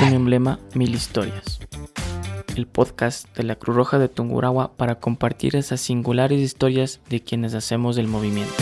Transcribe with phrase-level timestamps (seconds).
[0.00, 1.58] Un emblema, mil historias.
[2.56, 7.54] El podcast de la Cruz Roja de Tungurahua para compartir esas singulares historias de quienes
[7.54, 8.54] hacemos el movimiento.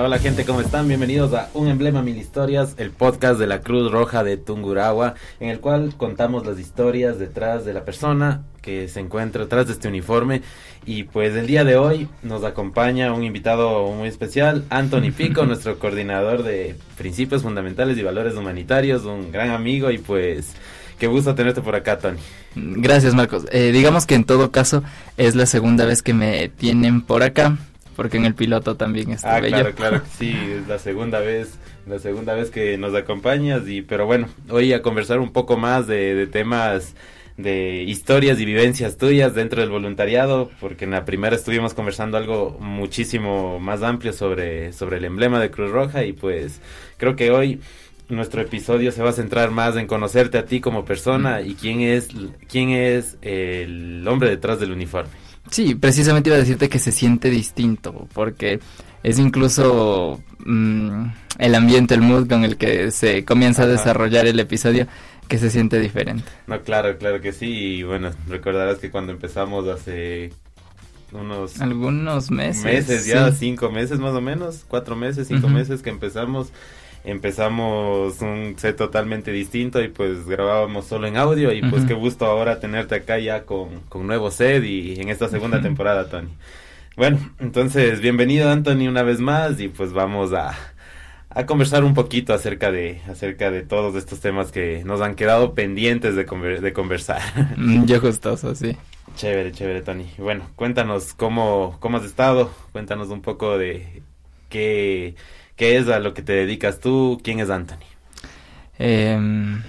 [0.00, 0.88] Hola, hola gente, ¿cómo están?
[0.88, 5.50] Bienvenidos a Un Emblema Mil Historias, el podcast de la Cruz Roja de Tungurahua, en
[5.50, 9.88] el cual contamos las historias detrás de la persona que se encuentra detrás de este
[9.88, 10.40] uniforme.
[10.86, 15.78] Y pues el día de hoy nos acompaña un invitado muy especial, Anthony Pico, nuestro
[15.78, 20.54] coordinador de Principios Fundamentales y Valores Humanitarios, un gran amigo y pues...
[20.98, 22.18] Qué gusto tenerte por acá, Tony.
[22.54, 23.46] Gracias, Marcos.
[23.52, 24.82] Eh, digamos que en todo caso
[25.16, 27.56] es la segunda vez que me tienen por acá
[28.00, 31.58] porque en el piloto también está ah, claro, claro que sí, es la segunda vez,
[31.86, 35.86] la segunda vez que nos acompañas y pero bueno, hoy a conversar un poco más
[35.86, 36.94] de, de temas
[37.36, 42.56] de historias y vivencias tuyas dentro del voluntariado, porque en la primera estuvimos conversando algo
[42.58, 46.62] muchísimo más amplio sobre, sobre el emblema de Cruz Roja y pues
[46.96, 47.60] creo que hoy
[48.08, 51.82] nuestro episodio se va a centrar más en conocerte a ti como persona y quién
[51.82, 52.08] es
[52.48, 55.19] quién es el hombre detrás del uniforme.
[55.50, 58.60] Sí, precisamente iba a decirte que se siente distinto, porque
[59.02, 61.04] es incluso mm,
[61.38, 64.86] el ambiente, el mood con el que se comienza a desarrollar el episodio
[65.28, 66.24] que se siente diferente.
[66.46, 70.32] No, claro, claro que sí, y bueno, recordarás que cuando empezamos hace
[71.12, 71.60] unos...
[71.60, 72.64] Algunos meses.
[72.64, 76.52] Meses, ya cinco meses más o menos, cuatro meses, cinco meses que empezamos
[77.04, 82.26] empezamos un set totalmente distinto y pues grabábamos solo en audio y pues qué gusto
[82.26, 86.30] ahora tenerte acá ya con, con nuevo set y en esta segunda temporada, Tony.
[86.96, 90.54] Bueno, entonces bienvenido Anthony una vez más y pues vamos a,
[91.30, 95.54] a conversar un poquito acerca de acerca de todos estos temas que nos han quedado
[95.54, 97.22] pendientes de, de conversar.
[97.56, 98.76] Mm, yo gustoso, sí.
[99.16, 100.06] Chévere, chévere, Tony.
[100.18, 104.02] Bueno, cuéntanos cómo, cómo has estado, cuéntanos un poco de
[104.48, 105.14] qué
[105.60, 107.20] ¿Qué es a lo que te dedicas tú?
[107.22, 107.84] ¿Quién es Anthony?
[108.78, 109.62] Em,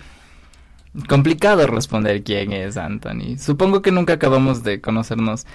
[1.09, 3.37] complicado responder quién es Anthony.
[3.37, 5.45] Supongo que nunca acabamos de conocernos,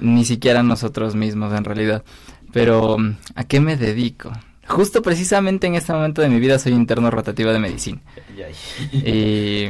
[0.00, 2.04] ni siquiera nosotros mismos en realidad.
[2.52, 2.98] Pero,
[3.34, 4.30] ¿a qué me dedico?
[4.66, 8.02] Justo precisamente en este momento de mi vida soy interno rotativo de medicina.
[8.92, 9.68] y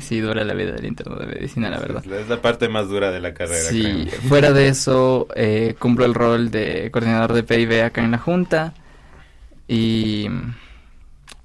[0.00, 2.04] sí, dura la vida del interno de medicina, la verdad.
[2.12, 3.70] Es la parte más dura de la carrera.
[3.70, 8.18] Sí, fuera de eso, eh, cumplo el rol de coordinador de PIB acá en la
[8.18, 8.74] Junta.
[9.68, 10.28] Y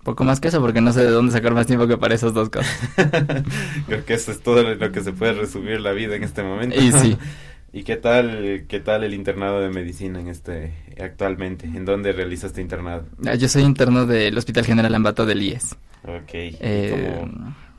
[0.03, 2.34] poco más que eso, porque no sé de dónde sacar más tiempo que para esas
[2.34, 2.78] dos cosas.
[3.88, 6.79] Creo que eso es todo lo que se puede resumir la vida en este momento.
[6.79, 7.17] Y sí.
[7.75, 11.66] ¿Y qué tal, qué tal el internado de medicina en este actualmente?
[11.66, 13.06] ¿En dónde realizas este internado?
[13.25, 15.75] Ah, yo soy interno del Hospital General Ambato del IES.
[16.03, 16.29] Ok.
[16.33, 17.25] Eh,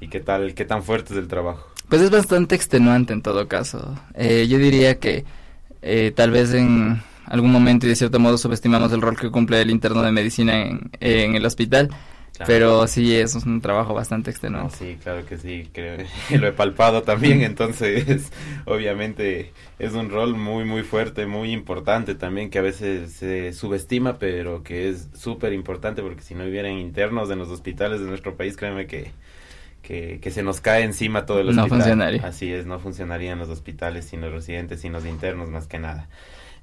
[0.00, 1.68] ¿Y, qué tal, qué tan fuerte es el trabajo?
[1.88, 3.96] Pues es bastante extenuante en todo caso.
[4.14, 5.24] Eh, yo diría que
[5.80, 9.60] eh, tal vez en algún momento y de cierto modo subestimamos el rol que cumple
[9.60, 11.90] el interno de medicina en, en el hospital.
[12.46, 14.74] Pero sí, es un trabajo bastante extenuante.
[14.76, 15.98] Sí, claro que sí, creo,
[16.30, 18.32] lo he palpado también, entonces
[18.64, 24.18] obviamente es un rol muy, muy fuerte, muy importante también, que a veces se subestima,
[24.18, 28.36] pero que es súper importante porque si no hubieran internos en los hospitales de nuestro
[28.36, 29.12] país, créeme que,
[29.82, 31.68] que, que se nos cae encima todo el hospital.
[31.68, 32.26] No funcionaría.
[32.26, 36.08] Así es, no funcionarían los hospitales sin los residentes, sin los internos más que nada.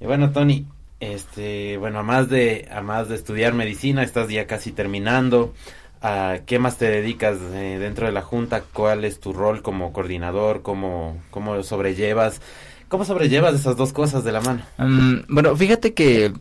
[0.02, 0.66] Y bueno, Tony,
[0.98, 5.54] este, bueno, a más de, a más de estudiar medicina, estás ya casi terminando.
[6.00, 8.64] ¿A qué más te dedicas eh, dentro de la junta?
[8.72, 10.62] ¿Cuál es tu rol como coordinador?
[10.62, 12.40] ¿Cómo, cómo sobrellevas?
[12.88, 14.62] ¿Cómo sobrellevas esas dos cosas de la mano?
[14.78, 16.32] Mm, bueno, fíjate que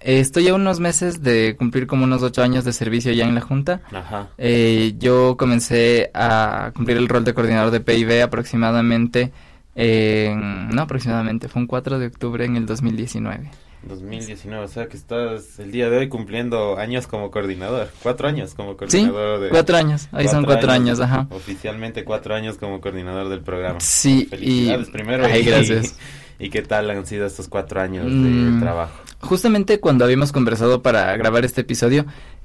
[0.00, 3.42] estoy a unos meses de cumplir como unos ocho años de servicio ya en la
[3.42, 3.82] Junta.
[3.92, 4.30] Ajá.
[4.38, 9.32] Eh, yo comencé a cumplir el rol de coordinador de PIB aproximadamente
[9.74, 13.50] no, aproximadamente, fue un 4 de octubre en el 2019.
[13.84, 18.54] 2019, o sea que estás el día de hoy cumpliendo años como coordinador, cuatro años
[18.54, 19.40] como coordinador.
[19.42, 21.26] Sí, cuatro años, ahí son cuatro años, ajá.
[21.30, 23.80] Oficialmente cuatro años como coordinador del programa.
[23.80, 24.92] Sí, Felicidades y...
[24.92, 25.24] primero.
[25.26, 25.96] Ay, gracias.
[26.38, 28.92] Y, qué tal han sido estos cuatro años de mm, trabajo?
[29.20, 32.04] Justamente cuando habíamos conversado para grabar este episodio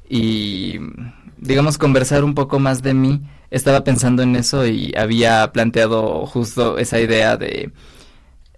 [0.09, 0.79] y
[1.37, 3.21] digamos conversar un poco más de mí,
[3.51, 7.71] estaba pensando en eso y había planteado justo esa idea de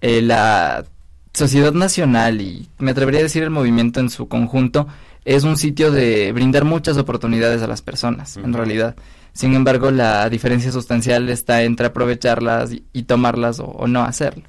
[0.01, 0.85] eh, la
[1.33, 4.87] sociedad nacional y me atrevería a decir el movimiento en su conjunto
[5.25, 8.95] es un sitio de brindar muchas oportunidades a las personas, en realidad.
[9.33, 14.43] Sin embargo, la diferencia sustancial está entre aprovecharlas y, tomarlas o, no hacerlo.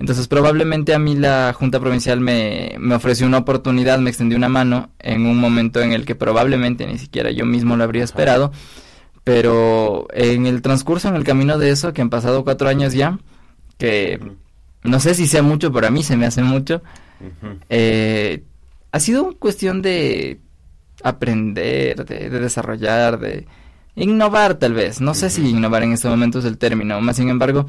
[0.00, 4.48] Entonces, probablemente a mí la Junta Provincial me, me, ofreció una oportunidad, me extendió una
[4.48, 8.52] mano en un momento en el que probablemente ni siquiera yo mismo lo habría esperado
[9.22, 13.18] Pero en el transcurso, en el camino de eso, que han pasado cuatro años ya,
[13.78, 14.18] que
[14.82, 16.82] no sé si sea mucho, pero a mí se me hace mucho,
[17.68, 18.42] eh,
[18.90, 20.40] ha sido cuestión de
[21.02, 23.46] aprender, de, desarrollar, de
[23.94, 25.00] innovar tal vez.
[25.00, 27.66] No sé si innovar en este momento es el término, más sin embargo,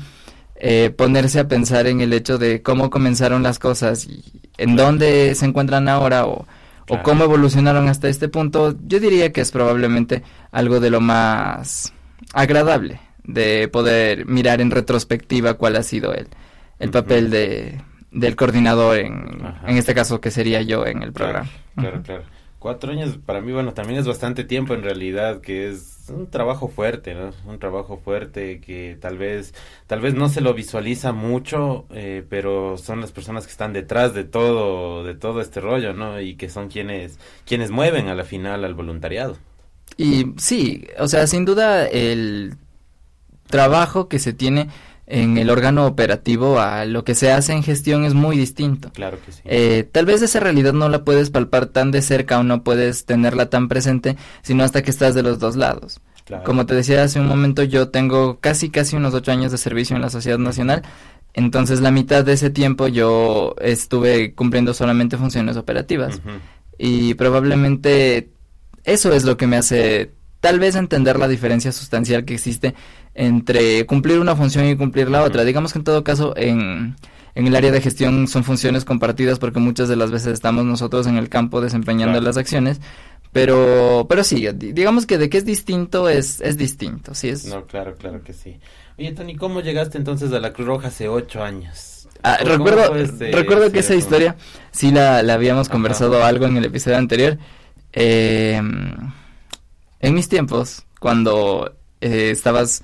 [0.55, 4.23] eh, ponerse a pensar en el hecho de cómo comenzaron las cosas y
[4.57, 6.45] en dónde se encuentran ahora o,
[6.89, 11.93] o cómo evolucionaron hasta este punto, yo diría que es probablemente algo de lo más
[12.33, 16.27] agradable de poder mirar en retrospectiva cuál ha sido el,
[16.79, 17.81] el papel de,
[18.11, 19.25] del coordinador en,
[19.65, 21.49] en este caso que sería yo en el programa.
[21.75, 22.23] Claro, claro,
[22.59, 26.67] Cuatro años para mí, bueno, también es bastante tiempo en realidad, que es un trabajo
[26.67, 27.31] fuerte, ¿no?
[27.45, 29.53] Un trabajo fuerte que tal vez,
[29.88, 34.13] tal vez no se lo visualiza mucho, eh, pero son las personas que están detrás
[34.13, 36.19] de todo, de todo este rollo, ¿no?
[36.19, 39.38] Y que son quienes, quienes mueven a la final al voluntariado.
[39.97, 42.56] Y sí, o sea, sin duda el
[43.47, 44.69] trabajo que se tiene
[45.05, 48.91] en el órgano operativo a lo que se hace en gestión es muy distinto.
[48.94, 49.41] Claro que sí.
[49.45, 53.05] Eh, tal vez esa realidad no la puedes palpar tan de cerca o no puedes
[53.05, 56.00] tenerla tan presente, sino hasta que estás de los dos lados.
[56.45, 59.95] Como te decía hace un momento, yo tengo casi, casi unos ocho años de servicio
[59.95, 60.81] en la Sociedad Nacional.
[61.33, 66.21] Entonces, la mitad de ese tiempo yo estuve cumpliendo solamente funciones operativas.
[66.77, 68.29] Y probablemente
[68.85, 72.73] eso es lo que me hace tal vez entender la diferencia sustancial que existe
[73.15, 75.44] entre cumplir una función y cumplir la otra.
[75.44, 76.95] Digamos que en todo caso en,
[77.36, 81.07] en el área de gestión son funciones compartidas porque muchas de las veces estamos nosotros
[81.07, 82.81] en el campo desempeñando las acciones,
[83.31, 87.45] pero pero sí, digamos que de que es distinto es es distinto, sí es.
[87.45, 88.60] No, claro, claro que sí.
[88.98, 92.07] Oye, Tony, ¿cómo llegaste entonces a la Cruz Roja hace ocho años?
[92.21, 94.38] Ah, recuerdo, este recuerdo que esa historia
[94.71, 97.38] sí la, la habíamos conversado algo en el episodio anterior.
[97.92, 98.62] Eh,
[100.00, 102.83] en mis tiempos, cuando eh, estabas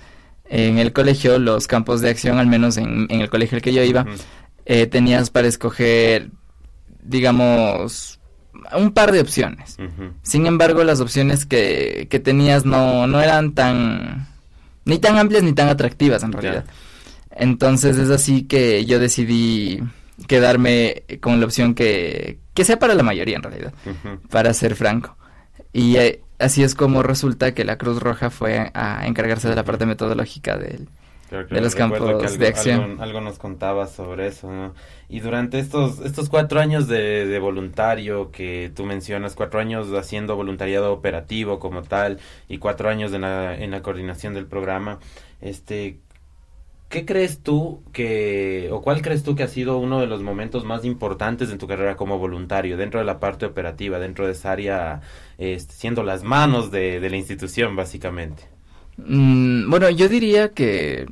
[0.50, 3.84] en el colegio, los campos de acción, al menos en, el colegio al que yo
[3.84, 4.06] iba,
[4.66, 6.32] eh, tenías para escoger,
[7.02, 8.20] digamos,
[8.76, 9.78] un par de opciones.
[10.24, 14.28] Sin embargo, las opciones que, que tenías no, no eran tan,
[14.86, 16.66] ni tan amplias ni tan atractivas en realidad.
[17.32, 19.82] Entonces es así que yo decidí
[20.28, 23.74] quedarme con la opción que, que sea para la mayoría en realidad,
[24.30, 25.16] para ser franco.
[25.72, 29.64] Y eh, así es como resulta que la Cruz Roja fue a encargarse de la
[29.64, 30.88] parte metodológica de
[31.62, 32.98] los campos de acción.
[33.00, 34.74] Algo, nos contaba sobre eso, ¿no?
[35.10, 40.92] Y durante estos, estos cuatro años de, voluntario que tú mencionas, cuatro años haciendo voluntariado
[40.92, 45.00] operativo como tal y cuatro años en la, en la coordinación del programa,
[45.42, 46.00] este,
[46.90, 50.66] ¿Qué crees tú que, o cuál crees tú que ha sido uno de los momentos
[50.66, 54.52] más importantes en tu carrera como voluntario, dentro de la parte operativa, dentro de esa
[54.52, 55.02] área,
[55.38, 58.42] este, siendo las manos de, la institución, básicamente?
[58.98, 61.06] Mm, bueno, yo diría que,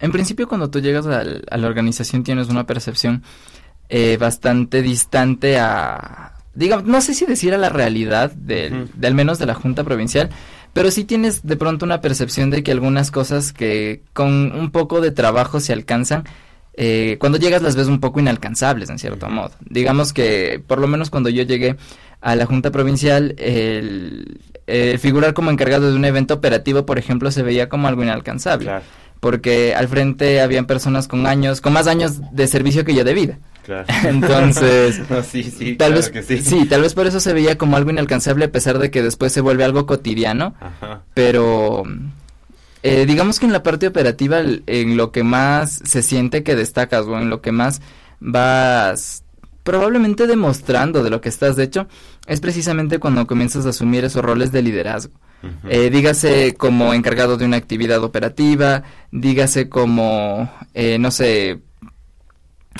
[0.00, 3.22] en principio, cuando tú llegas a, la organización tienes una percepción
[3.90, 9.38] eh, bastante distante a, digamos, no sé si decir a la realidad de al menos
[9.38, 10.30] de la Junta Provincial,
[10.76, 15.00] pero sí tienes de pronto una percepción de que algunas cosas que con un poco
[15.00, 16.24] de trabajo se alcanzan,
[16.74, 19.52] eh, cuando llegas las ves un poco inalcanzables en cierto modo.
[19.70, 21.76] Digamos que por lo menos cuando yo llegué
[22.20, 24.38] a la Junta Provincial, el,
[24.98, 28.70] figurar como encargado de un evento operativo, por ejemplo, se veía como algo inalcanzable.
[29.18, 33.14] Porque al frente habían personas con años, con más años de servicio que yo de
[33.14, 33.38] vida.
[34.04, 36.66] Entonces, sí, sí, tal vez, sí.
[36.66, 39.40] tal vez por eso se veía como algo inalcanzable a pesar de que después se
[39.40, 40.54] vuelve algo cotidiano.
[41.14, 41.84] Pero
[42.82, 47.06] eh, digamos que en la parte operativa, en lo que más se siente que destacas
[47.06, 47.80] o en lo que más
[48.20, 49.24] vas
[49.64, 51.88] probablemente demostrando de lo que estás de hecho,
[52.28, 55.12] es precisamente cuando comienzas a asumir esos roles de liderazgo.
[55.68, 58.82] Eh, dígase como encargado de una actividad operativa,
[59.12, 61.60] dígase como, eh, no sé,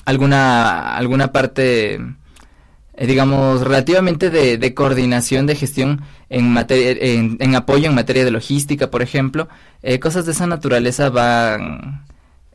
[0.07, 7.95] alguna, alguna parte, eh, digamos, relativamente de, coordinación de gestión en, materia, en, apoyo en
[7.95, 9.49] materia de logística, por ejemplo,
[9.83, 12.07] eh, cosas de esa naturaleza van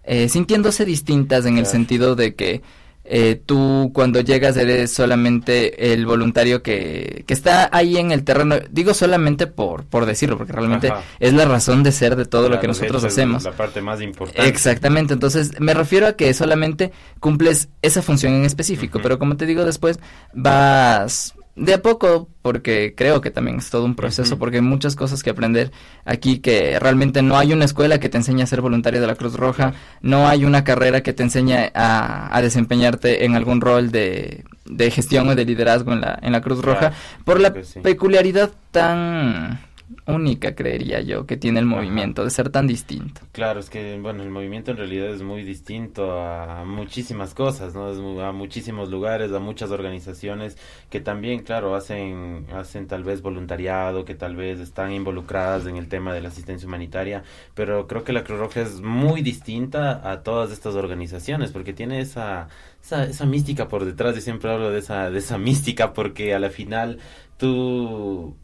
[0.03, 2.63] eh, sintiéndose distintas en el sentido de que
[3.03, 8.55] eh, tú cuando llegas eres solamente el voluntario que, que, está ahí en el terreno,
[8.69, 12.59] digo solamente por, por decirlo, porque realmente es la razón de ser de todo lo
[12.59, 13.43] que nosotros hacemos.
[13.43, 14.47] La parte más importante.
[14.47, 19.45] Exactamente, entonces me refiero a que solamente cumples esa función en específico, pero como te
[19.45, 19.99] digo después,
[20.33, 24.95] vas de a poco, porque creo que también es todo un proceso, porque hay muchas
[24.95, 25.71] cosas que aprender
[26.05, 29.15] aquí que realmente no hay una escuela que te enseñe a ser voluntario de la
[29.15, 34.43] Cruz Roja, no hay una carrera que te enseñe a, desempeñarte en algún rol de,
[34.65, 36.93] de, gestión o de liderazgo en la, en la Cruz Roja,
[37.25, 37.53] por la
[37.83, 39.59] peculiaridad tan
[40.07, 43.21] única, creería yo, que tiene el movimiento, de ser tan distinto.
[43.31, 47.89] Claro, es que, bueno, el movimiento en realidad es muy distinto a muchísimas cosas, ¿no?
[47.89, 50.57] Es a muchísimos lugares, a muchas organizaciones
[50.89, 55.87] que también, claro, hacen, hacen tal vez voluntariado, que tal vez están involucradas en el
[55.87, 60.23] tema de la asistencia humanitaria, pero creo que la Cruz Roja es muy distinta a
[60.23, 62.47] todas estas organizaciones porque tiene esa,
[62.83, 66.39] esa, esa mística por detrás, y siempre hablo de esa, de esa mística porque a
[66.39, 66.99] la final
[67.37, 68.35] tú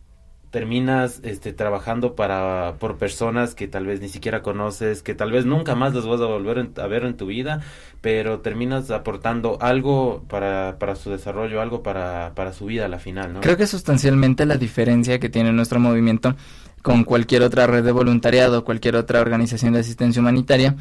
[0.51, 5.45] terminas este trabajando para por personas que tal vez ni siquiera conoces, que tal vez
[5.45, 7.61] nunca más las vas a volver a ver en tu vida,
[8.01, 12.99] pero terminas aportando algo para, para su desarrollo, algo para, para su vida a la
[12.99, 13.41] final, ¿no?
[13.41, 16.35] Creo que sustancialmente la diferencia que tiene nuestro movimiento
[16.81, 20.75] con cualquier otra red de voluntariado, cualquier otra organización de asistencia humanitaria,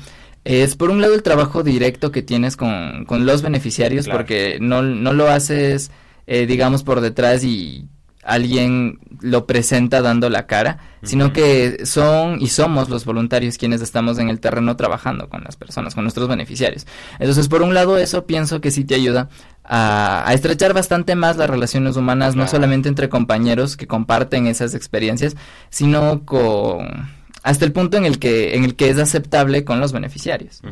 [0.44, 4.82] es por un lado el trabajo directo que tienes con, con los beneficiarios, porque no,
[4.82, 5.90] no lo haces,
[6.28, 7.88] eh, digamos, por detrás y
[8.26, 14.18] alguien lo presenta dando la cara, sino que son y somos los voluntarios quienes estamos
[14.18, 16.86] en el terreno trabajando con las personas, con nuestros beneficiarios.
[17.18, 19.28] Entonces, por un lado, eso pienso que sí te ayuda
[19.64, 25.36] a, estrechar bastante más las relaciones humanas, no solamente entre compañeros que comparten esas experiencias,
[25.70, 29.92] sino con hasta el punto en el que en el que es aceptable con los
[29.92, 30.62] beneficiarios.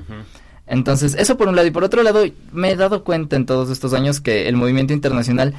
[0.67, 1.69] Entonces, eso por un lado.
[1.69, 4.93] Y por otro lado, me he dado cuenta en todos estos años que el movimiento
[4.93, 5.55] internacional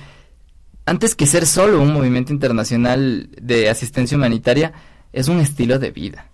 [0.86, 4.74] antes que ser solo un movimiento internacional de asistencia humanitaria,
[5.14, 6.30] es un estilo de vida.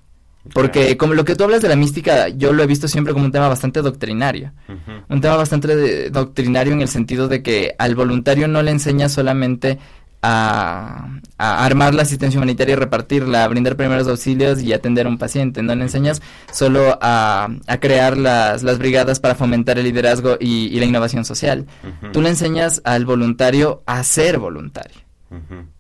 [0.54, 3.26] Porque como lo que tú hablas de la mística, yo lo he visto siempre como
[3.26, 4.52] un tema bastante doctrinario.
[5.08, 9.78] Un tema bastante doctrinario en el sentido de que al voluntario no le enseña solamente
[10.22, 15.64] a, armar la asistencia humanitaria, repartirla, a brindar primeros auxilios y atender a un paciente.
[15.64, 17.50] No le enseñas solo a,
[17.80, 21.66] crear las, las, brigadas para fomentar el liderazgo y, la innovación social.
[22.14, 25.11] Tú le enseñas al voluntario a ser voluntario.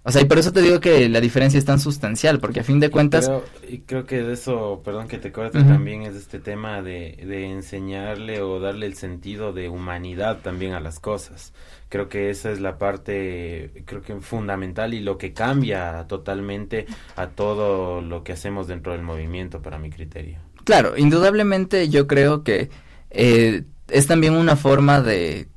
[0.03, 2.63] O sea, y por eso te digo que la diferencia es tan sustancial, porque a
[2.63, 3.29] fin de cuentas...
[3.67, 7.51] y creo que de eso, perdón que te corte, también es este tema de, de
[7.51, 11.53] enseñarle o darle el sentido de humanidad también a las cosas.
[11.89, 16.85] Creo que esa es la parte, creo que fundamental y lo que cambia totalmente
[17.17, 20.39] a todo lo que hacemos dentro del movimiento, para mi criterio.
[20.63, 22.69] Claro, indudablemente yo creo que
[23.09, 25.49] eh, es también una forma de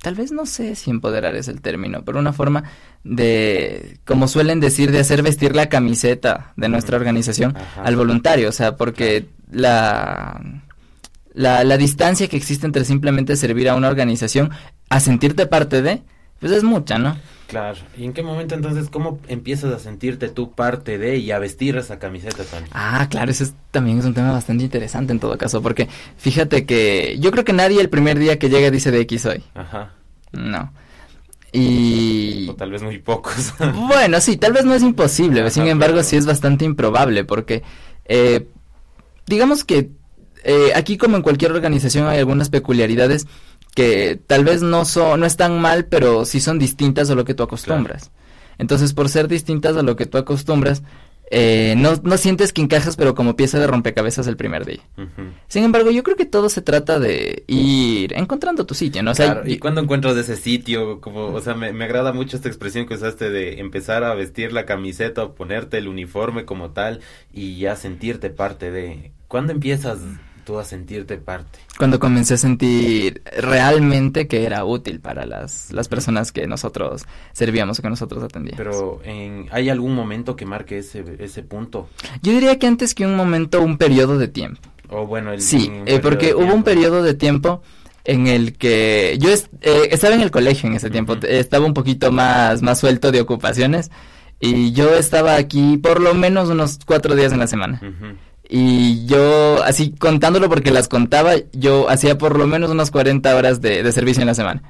[0.00, 2.64] tal vez no sé si empoderar es el término, pero una forma
[3.04, 8.52] de, como suelen decir, de hacer vestir la camiseta de nuestra organización al voluntario, o
[8.52, 10.40] sea, porque la,
[11.34, 14.50] la, la distancia que existe entre simplemente servir a una organización
[14.88, 16.02] a sentirte parte de,
[16.38, 17.16] pues es mucha, ¿no?
[17.48, 17.78] Claro.
[17.96, 21.78] ¿Y en qué momento entonces, cómo empiezas a sentirte tú parte de y a vestir
[21.78, 22.66] esa camiseta, Tony?
[22.72, 25.88] Ah, claro, ese también es un tema bastante interesante en todo caso, porque
[26.18, 29.42] fíjate que yo creo que nadie el primer día que llega dice de X soy.
[29.54, 29.94] Ajá.
[30.32, 30.70] No.
[31.50, 32.50] Y...
[32.50, 33.54] O tal vez muy pocos.
[33.88, 37.62] bueno, sí, tal vez no es imposible, sin embargo sí es bastante improbable, porque
[38.04, 38.46] eh,
[39.26, 39.88] digamos que
[40.44, 43.26] eh, aquí como en cualquier organización hay algunas peculiaridades
[43.74, 47.34] que tal vez no son, no están mal, pero sí son distintas a lo que
[47.34, 48.10] tú acostumbras.
[48.58, 50.82] Entonces, por ser distintas a lo que tú acostumbras,
[51.30, 54.80] eh, no, no sientes que encajas, pero como pieza de rompecabezas el primer día.
[55.46, 59.12] Sin embargo, yo creo que todo se trata de ir encontrando tu sitio, ¿no?
[59.12, 62.86] claro, y, cuando encuentras ese sitio, como, o sea, me, me, agrada mucho esta expresión
[62.86, 67.00] que usaste de empezar a vestir la camiseta o ponerte el uniforme como tal
[67.32, 69.12] y ya sentirte parte de...
[69.28, 69.98] ¿Cuándo empiezas
[70.48, 71.58] tú a sentirte parte?
[71.76, 77.78] Cuando comencé a sentir realmente que era útil para las, las personas que nosotros servíamos
[77.78, 78.56] o que nosotros atendíamos.
[78.56, 79.02] Pero
[79.50, 81.90] ¿hay algún momento que marque ese, ese punto?
[82.22, 84.62] Yo diría que antes que un momento, un periodo de tiempo.
[84.88, 87.60] O bueno, el, Sí, eh, porque hubo un periodo de tiempo
[88.04, 92.10] en el que yo eh, estaba en el colegio en ese tiempo, estaba un poquito
[92.10, 93.90] más, más suelto de ocupaciones
[94.40, 97.82] y yo estaba aquí por lo menos unos cuatro días en la semana.
[98.48, 103.60] Y yo, así contándolo porque las contaba, yo hacía por lo menos unas 40 horas
[103.60, 104.62] de, servicio en la semana.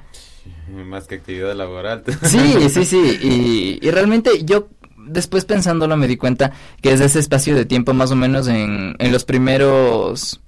[0.67, 2.03] Más que actividad laboral.
[2.23, 3.79] Sí, sí, sí.
[3.81, 4.67] Y, realmente yo
[4.97, 8.95] después pensándolo me di cuenta que es ese espacio de tiempo más o menos en,
[8.99, 10.41] en los primeros,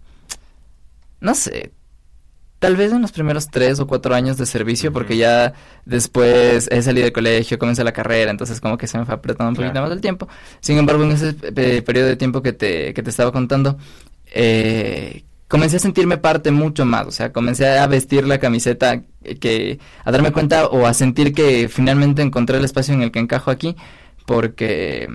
[1.20, 1.72] no sé,
[2.62, 5.54] tal vez en los primeros tres o cuatro años de servicio, porque ya
[5.84, 9.50] después he salido de colegio, comencé la carrera, entonces como que se me fue apretando
[9.50, 10.28] un poquito más el tiempo.
[10.60, 13.80] Sin embargo, en ese periodo de tiempo que te, que te estaba contando,
[14.28, 19.02] eh, comencé a sentirme parte mucho más, o sea, comencé a vestir la camiseta
[19.40, 23.18] que, a darme cuenta o a sentir que finalmente encontré el espacio en el que
[23.18, 23.76] encajo aquí,
[24.28, 25.10] porque,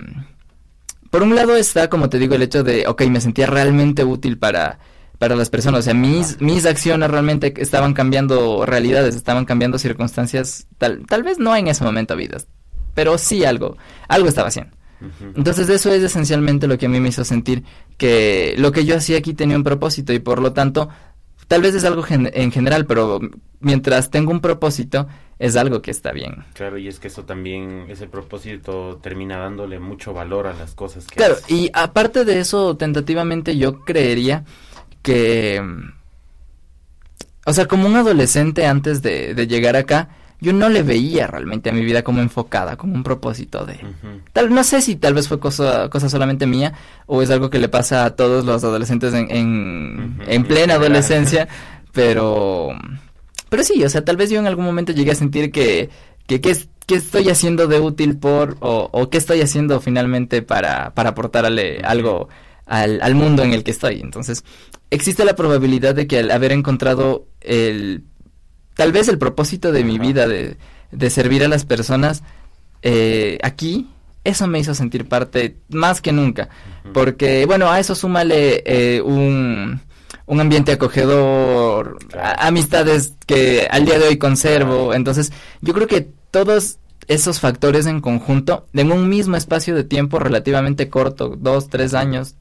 [1.12, 4.36] por un lado está, como te digo, el hecho de, ok, me sentía realmente útil
[4.36, 4.80] para
[5.18, 5.80] para las personas.
[5.80, 11.38] O sea, mis, mis acciones realmente estaban cambiando realidades, estaban cambiando circunstancias, tal, tal vez
[11.38, 12.46] no en ese momento vidas,
[12.94, 13.76] pero sí algo,
[14.08, 14.76] algo estaba haciendo.
[15.34, 17.64] Entonces eso es esencialmente lo que a mí me hizo sentir
[17.98, 20.88] que lo que yo hacía aquí tenía un propósito y por lo tanto
[21.48, 23.20] tal vez es algo en general, pero
[23.60, 25.06] mientras tengo un propósito
[25.38, 26.44] es algo que está bien.
[26.54, 31.06] Claro, y es que eso también, ese propósito termina dándole mucho valor a las cosas
[31.06, 34.44] que Claro, y aparte de eso, tentativamente yo creería
[35.06, 35.62] que,
[37.44, 40.08] o sea, como un adolescente antes de, de llegar acá,
[40.40, 43.78] yo no le veía realmente a mi vida como enfocada, como un propósito de...
[44.32, 46.72] tal, no sé si tal vez fue cosa, cosa solamente mía
[47.06, 51.46] o es algo que le pasa a todos los adolescentes en, en, en plena adolescencia,
[51.92, 52.70] pero...
[53.48, 55.88] Pero sí, o sea, tal vez yo en algún momento llegué a sentir que,
[56.26, 61.10] que, que, estoy haciendo de útil por, o, o qué estoy haciendo finalmente para, para
[61.10, 62.28] aportarle algo
[62.66, 64.00] al, al mundo en el que estoy.
[64.00, 64.44] Entonces,
[64.90, 68.04] existe la probabilidad de que al haber encontrado el
[68.74, 70.58] tal vez el propósito de mi vida de,
[70.92, 72.22] de servir a las personas
[72.82, 73.88] eh, aquí,
[74.22, 76.48] eso me hizo sentir parte más que nunca.
[76.92, 79.80] Porque, bueno, a eso súmale eh, un,
[80.26, 81.98] un ambiente acogedor,
[82.38, 84.92] amistades que al día de hoy conservo.
[84.94, 85.32] Entonces,
[85.62, 90.88] yo creo que todos esos factores en conjunto, en un mismo espacio de tiempo relativamente
[90.88, 92.34] corto, dos, tres años,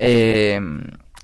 [0.00, 0.60] eh,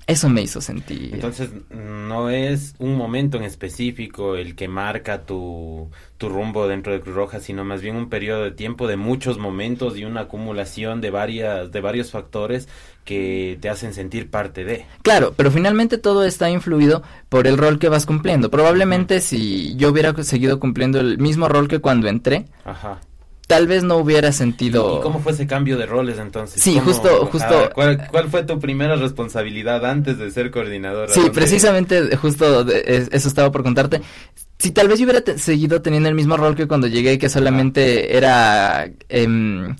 [0.07, 1.09] eso me hizo sentir.
[1.13, 7.01] Entonces, no es un momento en específico el que marca tu, tu rumbo dentro de
[7.01, 11.01] Cruz Roja, sino más bien un periodo de tiempo de muchos momentos y una acumulación
[11.01, 12.69] de varias de varios factores
[13.03, 14.85] que te hacen sentir parte de.
[15.01, 18.49] Claro, pero finalmente todo está influido por el rol que vas cumpliendo.
[18.49, 23.01] Probablemente si yo hubiera seguido cumpliendo el mismo rol que cuando entré, Ajá
[23.47, 24.99] tal vez no hubiera sentido.
[24.99, 26.61] ¿Y cómo fue ese cambio de roles entonces?
[26.61, 27.69] Sí, justo, justo.
[27.73, 31.11] ¿cuál, fue tu primera responsabilidad antes de ser coordinadora?
[31.11, 34.01] Sí, precisamente, justo eso estaba por contarte.
[34.59, 38.17] Si tal vez yo hubiera seguido teniendo el mismo rol que cuando llegué, que solamente
[38.17, 39.75] era eh,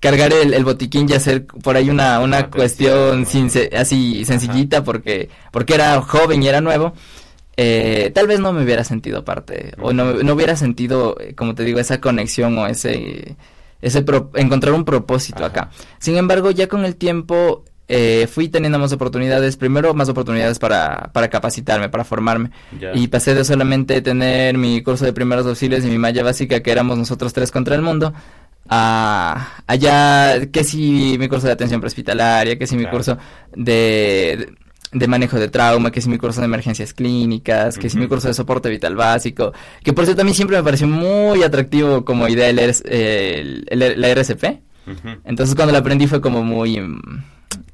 [0.00, 5.74] cargar el, botiquín y hacer por ahí una, una cuestión sin, así sencillita porque, porque
[5.74, 6.94] era joven y era nuevo
[7.56, 11.54] eh, tal vez no me hubiera sentido parte o no, no hubiera sentido, eh, como
[11.54, 13.36] te digo, esa conexión o ese,
[13.80, 15.70] ese encontrar un propósito acá.
[15.98, 21.10] Sin embargo, ya con el tiempo eh, fui teniendo más oportunidades, primero más oportunidades para,
[21.12, 22.50] para capacitarme, para formarme.
[22.94, 26.72] Y pasé de solamente tener mi curso de primeros auxilios y mi malla básica, que
[26.72, 28.12] éramos nosotros tres contra el mundo,
[28.68, 33.18] a allá, que si mi curso de atención prehospitalaria, que si mi curso
[33.54, 34.54] de
[34.94, 38.28] de manejo de trauma, que es mi curso de emergencias clínicas, que es mi curso
[38.28, 39.52] de soporte vital básico,
[39.82, 44.08] que por cierto a mí siempre me pareció muy atractivo como idea el, el, la
[44.08, 44.44] RCP.
[45.24, 46.78] Entonces cuando la aprendí fue como muy...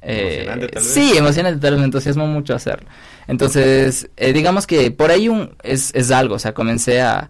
[0.03, 0.93] Eh, emocionante, tal vez.
[0.93, 2.89] Sí, emocionante, tal vez me entusiasmó mucho hacerlo.
[3.27, 7.29] Entonces, eh, digamos que por ahí un, es, es algo, o sea, comencé a,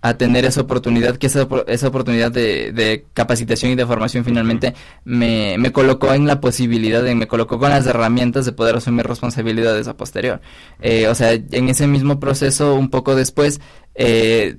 [0.00, 4.74] a tener esa oportunidad, que esa, esa oportunidad de, de, capacitación y de formación finalmente
[5.04, 9.06] me, me colocó en la posibilidad, de, me colocó con las herramientas de poder asumir
[9.06, 10.40] responsabilidades a posterior.
[10.80, 13.60] Eh, o sea, en ese mismo proceso, un poco después,
[13.96, 14.56] eh,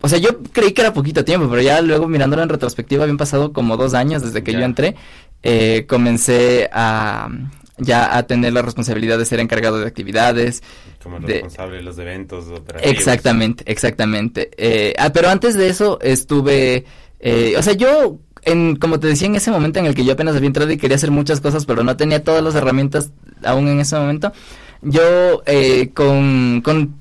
[0.00, 3.18] o sea, yo creí que era poquito tiempo, pero ya luego mirándolo en retrospectiva, habían
[3.18, 4.96] pasado como dos años desde que yo entré,
[5.42, 7.28] eh, comencé a
[7.76, 10.62] ya a tener la responsabilidad de ser encargado de actividades.
[11.04, 12.96] Como responsable de los eventos operativos.
[12.96, 14.50] Exactamente, exactamente.
[14.56, 16.86] Eh, ah, pero antes de eso estuve,
[17.20, 20.14] eh, o sea, yo, en, como te decía, en ese momento en el que yo
[20.14, 23.12] apenas había entrado y quería hacer muchas cosas, pero no tenía todas las herramientas
[23.44, 24.32] aún en ese momento,
[24.80, 26.94] yo eh, con, con,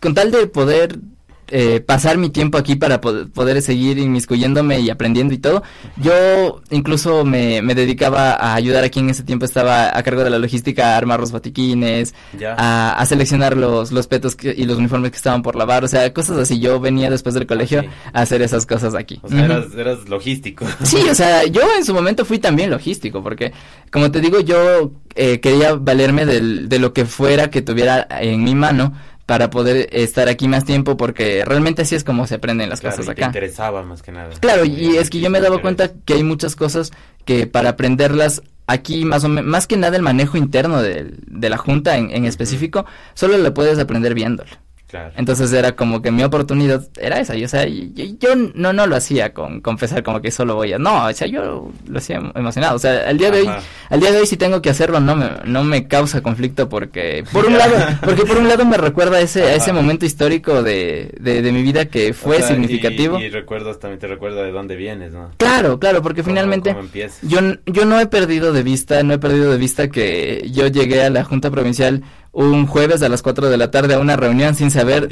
[0.00, 0.98] con tal de poder
[1.50, 5.62] eh, pasar mi tiempo aquí para poder, seguir inmiscuyéndome y aprendiendo y todo.
[5.96, 10.30] Yo incluso me, dedicaba a ayudar a quien en ese tiempo estaba a cargo de
[10.30, 12.14] la logística, a armar los botiquines,
[12.56, 16.38] a, seleccionar los, los petos y los uniformes que estaban por lavar, o sea, cosas
[16.38, 16.60] así.
[16.60, 19.18] Yo venía después del colegio a hacer esas cosas aquí.
[19.22, 20.66] O sea, eras, logístico.
[20.82, 23.52] Sí, o sea, yo en su momento fui también logístico, porque
[23.90, 28.54] como te digo, yo eh, quería valerme de lo que fuera que tuviera en mi
[28.54, 28.92] mano
[29.30, 33.08] para poder estar aquí más tiempo porque realmente así es como se aprenden las cosas
[33.08, 33.14] acá.
[33.14, 34.30] Te interesaba más que nada.
[34.40, 36.90] Claro, y es que yo me he dado cuenta que hay muchas cosas
[37.24, 41.58] que para aprenderlas aquí más o más que nada el manejo interno de, de la
[41.58, 44.50] junta en, en específico, solo lo puedes aprender viéndolo.
[45.16, 47.36] Entonces era como que mi oportunidad era esa.
[47.36, 50.78] Y, o sea, yo, no, no lo hacía con confesar como que solo voy a.
[50.78, 52.76] No, o sea, yo lo hacía emocionado.
[52.76, 53.50] O sea, al día de hoy,
[53.88, 57.24] al día de hoy si tengo que hacerlo no me, no me causa conflicto porque,
[57.32, 60.62] por un lado, porque por un lado me recuerda a ese, a ese momento histórico
[60.62, 63.18] de, de, mi vida que fue significativo.
[63.18, 65.30] Y, recuerdos también te recuerda de dónde vienes, ¿no?
[65.36, 66.74] Claro, claro, porque finalmente
[67.22, 71.02] yo, yo no he perdido de vista, no he perdido de vista que yo llegué
[71.02, 74.54] a la Junta Provincial un jueves a las 4 de la tarde a una reunión
[74.54, 75.08] sin saber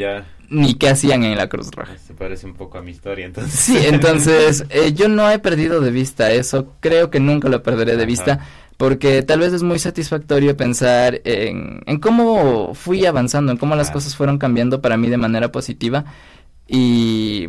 [0.49, 1.99] ni qué hacían en la Cruz Roja.
[1.99, 3.59] Se parece un poco a mi historia, entonces.
[3.59, 7.97] Sí, entonces eh, yo no he perdido de vista eso, creo que nunca lo perderé
[7.97, 8.41] de vista,
[8.77, 13.91] porque tal vez es muy satisfactorio pensar en, en cómo fui avanzando, en cómo las
[13.91, 16.05] cosas fueron cambiando para mí de manera positiva
[16.67, 17.49] y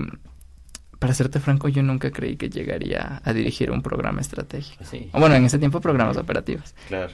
[0.99, 4.83] para serte franco, yo nunca creí que llegaría a dirigir un programa estratégico.
[4.83, 5.09] Sí.
[5.13, 6.75] Bueno, en ese tiempo programas operativos.
[6.89, 7.13] Claro.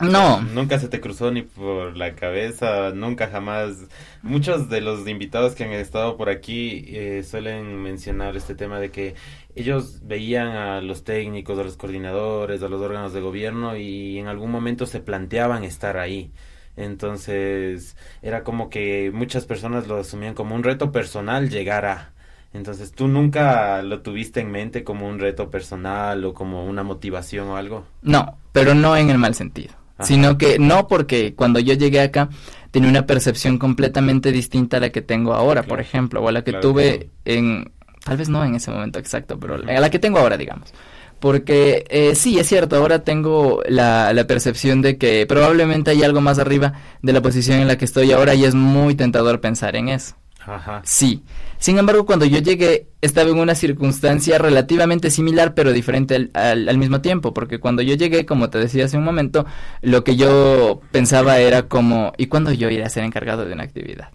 [0.00, 0.40] No.
[0.40, 3.86] Nunca se te cruzó ni por la cabeza, nunca jamás.
[4.22, 8.90] Muchos de los invitados que han estado por aquí eh, suelen mencionar este tema de
[8.90, 9.14] que
[9.54, 14.26] ellos veían a los técnicos, a los coordinadores, a los órganos de gobierno y en
[14.26, 16.32] algún momento se planteaban estar ahí.
[16.76, 22.12] Entonces era como que muchas personas lo asumían como un reto personal llegar a
[22.52, 27.48] entonces, ¿tú nunca lo tuviste en mente como un reto personal o como una motivación
[27.48, 27.84] o algo?
[28.02, 29.79] No, pero no en el mal sentido.
[30.02, 32.28] Sino que no porque cuando yo llegué acá
[32.70, 36.42] tenía una percepción completamente distinta a la que tengo ahora, por ejemplo, o a la
[36.42, 37.72] que tuve en,
[38.04, 40.72] tal vez no en ese momento exacto, pero a la que tengo ahora, digamos.
[41.18, 46.22] Porque eh, sí, es cierto, ahora tengo la, la percepción de que probablemente hay algo
[46.22, 49.76] más arriba de la posición en la que estoy ahora y es muy tentador pensar
[49.76, 50.14] en eso.
[50.46, 50.80] Ajá.
[50.84, 51.22] Sí.
[51.60, 56.78] Sin embargo, cuando yo llegué, estaba en una circunstancia relativamente similar, pero diferente al, al,
[56.78, 59.44] mismo tiempo, porque cuando yo llegué, como te decía hace un momento,
[59.82, 63.64] lo que yo pensaba era como, ¿y cuándo yo iré a ser encargado de una
[63.64, 64.08] actividad?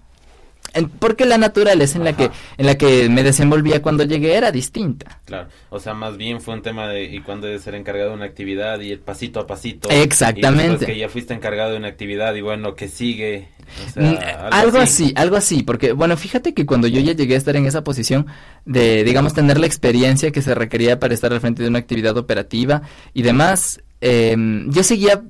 [0.99, 5.21] porque la naturaleza en la que en la que me desenvolvía cuando llegué era distinta.
[5.25, 8.15] Claro, o sea, más bien fue un tema de y cuándo debe ser encargado de
[8.15, 9.89] una actividad y el pasito a pasito.
[9.89, 10.83] Exactamente.
[10.83, 13.47] Y que ya fuiste encargado de una actividad y bueno, que sigue.
[13.95, 14.15] Mm,
[14.51, 15.13] algo, así.
[15.15, 18.27] algo así, porque bueno, fíjate que cuando yo ya llegué a estar en esa posición
[18.65, 22.17] de, digamos, tener la experiencia que se requería para estar al frente de una actividad
[22.17, 22.81] operativa
[23.13, 24.35] y demás, eh,
[24.67, 25.23] yo seguía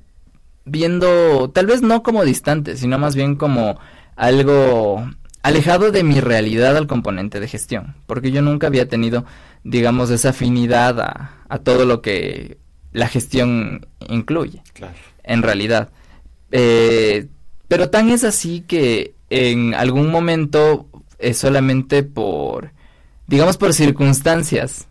[0.66, 3.80] viendo, tal vez no como distante, sino más bien como
[4.16, 5.08] algo
[5.44, 9.26] alejado de mi realidad al componente de gestión, porque yo nunca había tenido,
[9.64, 12.58] digamos, esa afinidad a, todo lo que
[12.92, 14.96] la gestión incluye, claro.
[15.24, 15.90] en realidad.
[16.52, 17.28] Eh,
[17.68, 20.88] pero tan es así que en algún momento
[21.20, 22.72] es solamente por,
[23.28, 24.88] digamos, por circunstancias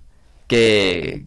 [0.47, 1.27] que,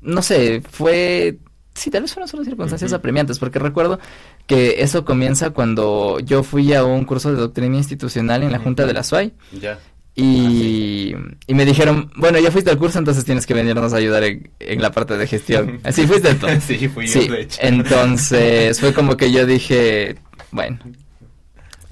[0.00, 1.38] no sé, fue
[1.74, 3.98] sí, tal vez fueron solo circunstancias apremiantes, porque recuerdo
[4.46, 8.86] que eso comienza cuando yo fui a un curso de doctrina institucional en la Junta
[8.86, 9.32] de la SUAY.
[9.52, 9.78] Ya.
[10.14, 13.96] Y, ah, y, me dijeron, bueno, ya fuiste al curso, entonces tienes que venirnos a
[13.96, 15.80] ayudar en, la parte de gestión.
[15.84, 16.46] Así fuiste tú.
[16.60, 17.58] sí, fui yo, de hecho.
[17.62, 20.16] Entonces fue como que yo dije,
[20.50, 20.78] bueno.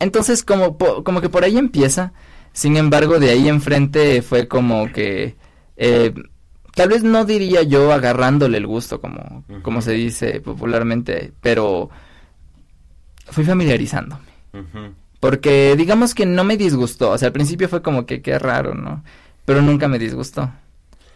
[0.01, 2.13] Entonces como, como que por ahí empieza.
[2.53, 5.37] Sin embargo, de ahí enfrente fue como que...
[5.77, 6.13] Eh,
[6.75, 11.91] tal vez no diría yo agarrándole el gusto, como, como se dice popularmente, pero
[13.31, 14.23] fui familiarizándome.
[15.21, 18.75] Porque digamos que no me disgustó, o sea, al principio fue como que qué raro,
[18.75, 19.03] ¿no?
[19.45, 20.51] Pero nunca me disgustó.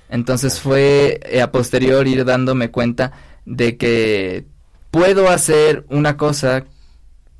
[0.09, 3.13] Entonces fue eh, a posterior ir dándome cuenta
[3.45, 4.45] de que
[4.91, 6.65] puedo hacer una cosa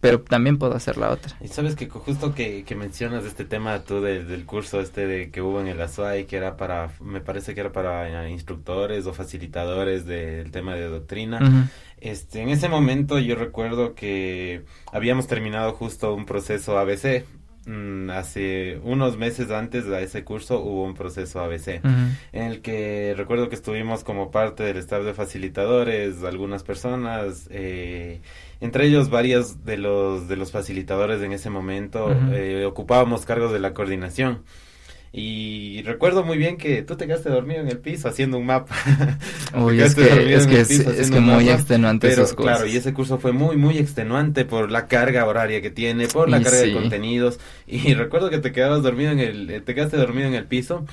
[0.03, 1.37] pero también puedo hacer la otra.
[1.41, 5.41] Y sabes que justo que, que mencionas este tema tú del curso este de que
[5.41, 10.05] hubo en el ASUAI, que era para, me parece que era para instructores o facilitadores
[10.05, 11.71] del tema de doctrina.
[11.99, 17.25] Este, en ese momento yo recuerdo que habíamos terminado justo un proceso ABC,
[17.67, 21.81] mm, hace unos meses antes de ese curso hubo un proceso ABC
[22.33, 28.21] en el que recuerdo que estuvimos como parte del staff de facilitadores, algunas personas, eh,
[28.61, 33.59] entre ellos varios de los de los facilitadores en ese momento eh, ocupábamos cargos de
[33.59, 34.43] la coordinación
[35.15, 38.75] y recuerdo muy bien que tú te quedaste dormido en el piso haciendo un mapa.
[39.55, 43.19] Uy, es que, es que, es, que muy extenuante pero, esos Claro, y ese curso
[43.19, 47.39] fue muy, muy extenuante por la carga horaria que tiene, por la carga de contenidos.
[47.67, 50.87] Y recuerdo que te quedabas dormido en el, te quedaste dormido en el piso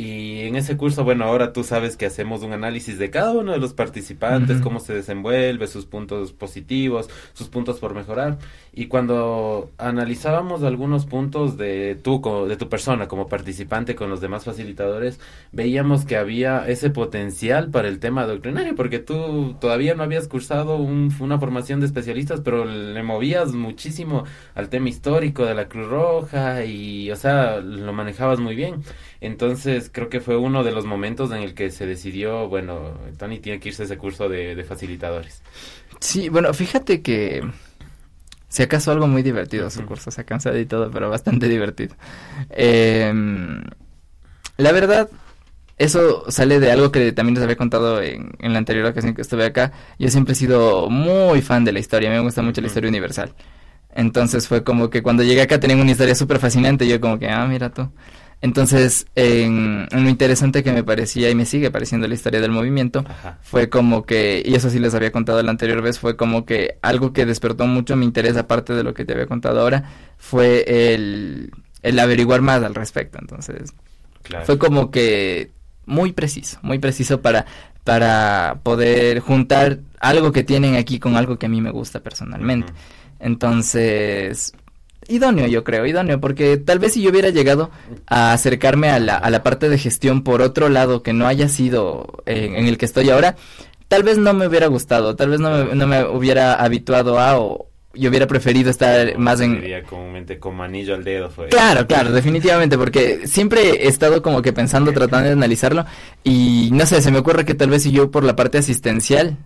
[0.00, 3.52] y en ese curso, bueno, ahora tú sabes que hacemos un análisis de cada uno
[3.52, 8.38] de los participantes, cómo se desenvuelve, sus puntos positivos, sus puntos por mejorar.
[8.72, 14.44] Y cuando analizábamos algunos puntos de tú, de tu persona como participante con los demás
[14.44, 15.20] facilitadores,
[15.52, 20.76] veíamos que había ese potencial para el tema doctrinario, porque tú todavía no habías cursado
[20.76, 26.64] una formación de especialistas, pero le movías muchísimo al tema histórico de la Cruz Roja
[26.64, 28.82] y, o sea, lo manejabas muy bien.
[29.20, 33.38] Entonces creo que fue uno de los momentos en el que se decidió, bueno, Tony
[33.38, 35.42] tiene que irse a ese curso de, facilitadores.
[36.00, 37.42] Sí, bueno, fíjate que
[38.48, 41.94] si acaso algo muy divertido su curso, se ha cansado y todo, pero bastante divertido.
[42.48, 43.62] Em,
[44.56, 45.10] la verdad,
[45.76, 49.22] eso sale de algo que también les había contado en, en, la anterior ocasión que
[49.22, 49.72] estuve acá.
[49.98, 53.34] Yo siempre he sido muy fan de la historia, me gusta mucho la historia universal.
[53.94, 56.86] Entonces fue como que cuando llegué acá tenían una historia súper fascinante.
[56.86, 57.90] Yo como que, ah, mira tú.
[58.42, 63.04] Entonces, en, lo interesante que me parecía y me sigue pareciendo la historia del movimiento,
[63.42, 66.78] fue como que, y eso sí les había contado la anterior vez, fue como que
[66.80, 69.84] algo que despertó mucho mi interés, aparte de lo que te había contado ahora,
[70.16, 71.50] fue el,
[71.82, 73.18] el averiguar más al respecto.
[73.20, 73.74] Entonces,
[74.44, 75.50] fue como que
[75.84, 77.44] muy preciso, muy preciso para,
[77.84, 82.72] para poder juntar algo que tienen aquí con algo que a mí me gusta personalmente.
[83.18, 84.54] Entonces,
[85.10, 87.70] idóneo, yo creo, idóneo, porque tal vez si yo hubiera llegado
[88.06, 91.48] a acercarme a la, a la parte de gestión por otro lado que no haya
[91.48, 93.36] sido en el que estoy ahora,
[93.88, 97.38] tal vez no me hubiera gustado, tal vez no me, no me hubiera habituado a
[97.40, 99.60] o yo hubiera preferido estar más en...
[99.60, 101.48] Diría comúnmente como anillo al dedo fue.
[101.48, 105.84] Claro, claro, definitivamente, porque siempre he estado como que pensando, tratando de analizarlo
[106.22, 109.36] y no sé, se me ocurre que tal vez si yo por la parte asistencial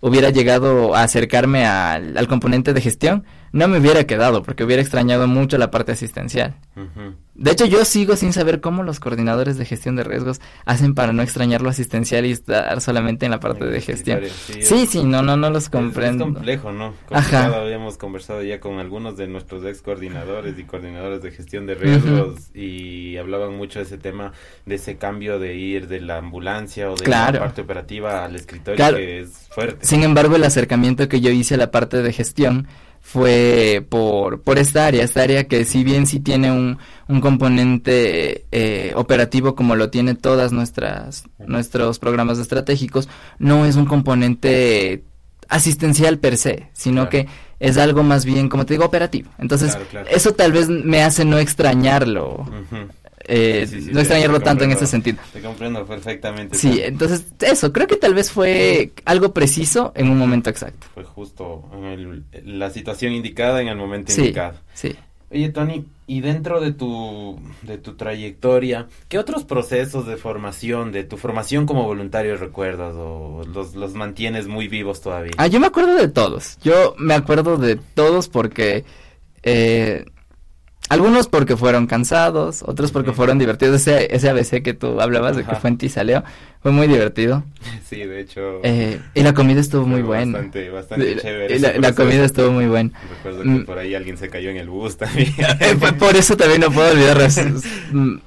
[0.00, 3.24] hubiera llegado a acercarme al, al componente de gestión,
[3.54, 6.56] no me hubiera quedado porque hubiera extrañado mucho la parte asistencial.
[7.34, 11.12] De hecho, yo sigo sin saber cómo los coordinadores de gestión de riesgos hacen para
[11.12, 14.22] no extrañar lo asistencial y estar solamente en la parte de gestión.
[14.60, 16.24] Sí, sí, no, no, no los comprendo.
[16.24, 16.94] Es, complejo, ¿no?
[17.12, 17.60] Ajá.
[17.60, 22.52] Habíamos conversado ya con algunos de nuestros ex coordinadores y coordinadores de gestión de riesgos
[22.56, 24.32] y hablaban mucho de ese tema,
[24.66, 28.96] de ese cambio de ir de la ambulancia o de la parte operativa al escritorio
[28.96, 29.86] que es fuerte.
[29.86, 32.66] Sin embargo, el acercamiento que yo hice a la parte de gestión
[33.06, 38.46] fue por, por esta área, esta área que si bien sí tiene un, un componente
[38.50, 45.04] eh, operativo como lo tiene todas nuestras nuestros programas estratégicos, no es un componente
[45.50, 47.28] asistencial per se, sino que
[47.60, 49.30] es algo más bien, como te digo, operativo.
[49.38, 49.76] Entonces,
[50.10, 52.46] eso tal vez me hace no extrañarlo
[53.26, 55.18] eh, no extrañarlo tanto en ese sentido.
[55.32, 56.56] Te comprendo perfectamente.
[56.56, 60.86] Sí, entonces eso, creo que tal vez fue algo preciso en un momento exacto.
[60.94, 64.58] Fue justo en la situación indicada en el momento indicado.
[64.74, 64.94] Sí.
[65.30, 71.02] Oye, Tony, y dentro de tu, de tu trayectoria, ¿qué otros procesos de formación, de
[71.02, 75.32] tu formación como voluntario recuerdas o los, los mantienes muy vivos todavía?
[75.38, 76.58] Ah, yo me acuerdo de todos.
[76.62, 78.84] Yo me acuerdo de todos porque
[79.42, 80.04] eh,
[80.88, 83.76] algunos porque fueron cansados, otros porque fueron divertidos.
[83.76, 86.24] Ese, ese ABC que tú hablabas de que fue en Tisaleo
[86.62, 87.44] fue muy divertido.
[87.84, 88.60] Sí, de hecho.
[88.64, 90.38] Eh, y la comida estuvo muy buena.
[90.38, 91.58] Bastante, bastante chévere.
[91.78, 92.90] La, comida estuvo muy buena.
[93.08, 93.64] Recuerdo que mm.
[93.66, 95.32] por ahí alguien se cayó en el bus también.
[95.60, 97.18] Eh, por eso también no puedo olvidar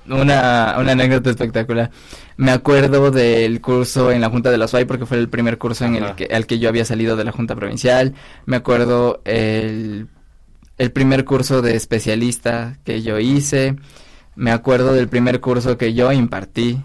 [0.08, 1.92] una, una anécdota espectacular.
[2.38, 5.86] Me acuerdo del curso en la Junta de la SUAI porque fue el primer curso
[5.86, 8.14] en el que, al que yo había salido de la Junta Provincial.
[8.46, 10.08] Me acuerdo el
[10.78, 13.76] el primer curso de especialista que yo hice,
[14.36, 16.82] me acuerdo del primer curso que yo impartí.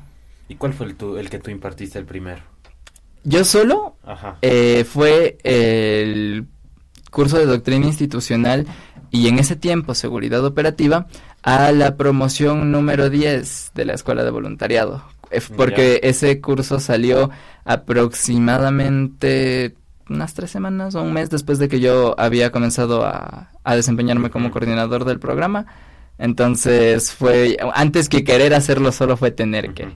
[0.49, 2.43] ¿Y cuál fue el, el que tú impartiste el primero?
[3.25, 4.39] Yo solo Ajá.
[4.43, 6.47] Eh, fue el
[7.11, 8.67] curso de doctrina institucional
[9.11, 11.07] y en ese tiempo seguridad operativa
[11.43, 15.05] a la promoción número 10 de la Escuela de Voluntariado.
[15.31, 17.31] Eh, porque ese curso salió
[17.65, 19.77] aproximadamente
[20.09, 24.51] unas tres semanas o un mes después de que yo había comenzado a, desempeñarme como
[24.51, 25.67] coordinador del programa.
[26.19, 29.89] Entonces fue, antes que querer hacerlo solo fue tener que.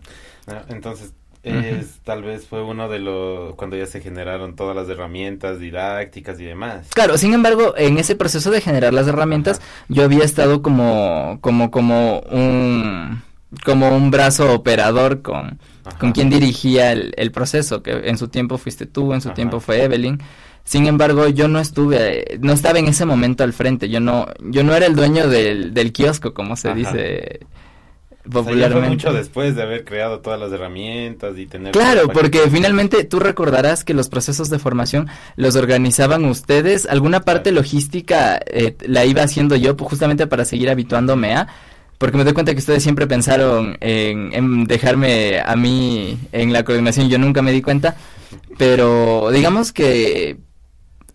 [0.46, 4.88] Ah, entonces, es, tal vez fue uno de los, cuando ya se generaron todas las
[4.88, 6.88] herramientas didácticas y demás.
[6.92, 11.70] Claro, sin embargo, en ese proceso de generar las herramientas, yo había estado como, como,
[11.70, 13.22] como un,
[13.64, 15.60] como un brazo operador con,
[15.98, 19.82] con quien dirigía el, proceso, que en su tiempo fuiste tú, en su tiempo fue
[19.82, 20.18] Evelyn.
[20.64, 24.64] Sin embargo, yo no estuve, no estaba en ese momento al frente, yo no, yo
[24.64, 27.40] no era el dueño del, del kiosco, como se dice
[28.30, 28.80] popularmente.
[28.80, 31.72] fue mucho después de haber creado todas las herramientas y tener...
[31.72, 37.52] Claro, porque finalmente tú recordarás que los procesos de formación los organizaban ustedes, alguna parte
[37.52, 41.48] logística eh, la iba haciendo yo justamente para seguir habituándome a
[41.98, 47.08] porque me doy cuenta que ustedes siempre pensaron en, dejarme a mí en la coordinación,
[47.08, 47.96] yo nunca me di cuenta,
[48.58, 50.36] pero digamos que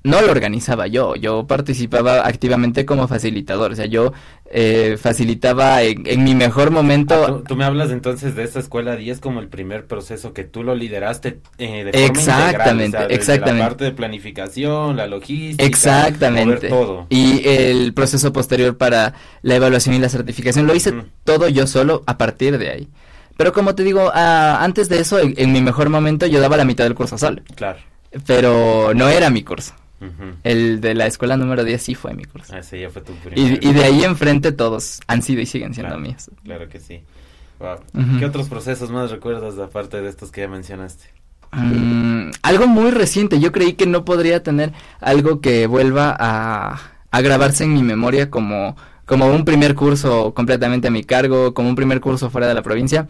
[0.04, 4.14] no lo organizaba yo, yo participaba activamente como facilitador, o sea, yo
[4.50, 7.14] eh, facilitaba en, mi mejor momento.
[7.44, 10.64] Ah, ¿tú, me hablas entonces de esta escuela 10 como el primer proceso que tú
[10.64, 13.60] lo lideraste eh, de forma exactamente, exactamente.
[13.60, 17.06] La parte de planificación, la logística, exactamente, todo.
[17.10, 22.04] Y el proceso posterior para la evaluación y la certificación lo hice todo yo solo
[22.08, 22.88] a partir de ahí.
[23.38, 26.58] Pero como te digo, ah, antes de eso, en, en mi mejor momento yo daba
[26.58, 27.42] la mitad del curso solo.
[27.56, 27.80] Claro.
[28.26, 29.74] Pero no era mi curso.
[30.44, 32.54] El de la escuela número 10 sí fue mi curso.
[32.56, 35.98] Ah, ya fue tu y, y, de ahí enfrente todos han sido y siguen siendo
[35.98, 36.32] míos.
[36.44, 37.04] Claro que sí.
[38.20, 41.06] ¿Qué otros procesos más recuerdas aparte de estos que ya mencionaste?
[41.52, 43.40] Mm, algo muy reciente.
[43.40, 46.80] Yo creí que no podría tener algo que vuelva a,
[47.12, 51.70] a grabarse en mi memoria como, como un primer curso completamente a mi cargo, como
[51.70, 53.08] un primer curso fuera de la provincia.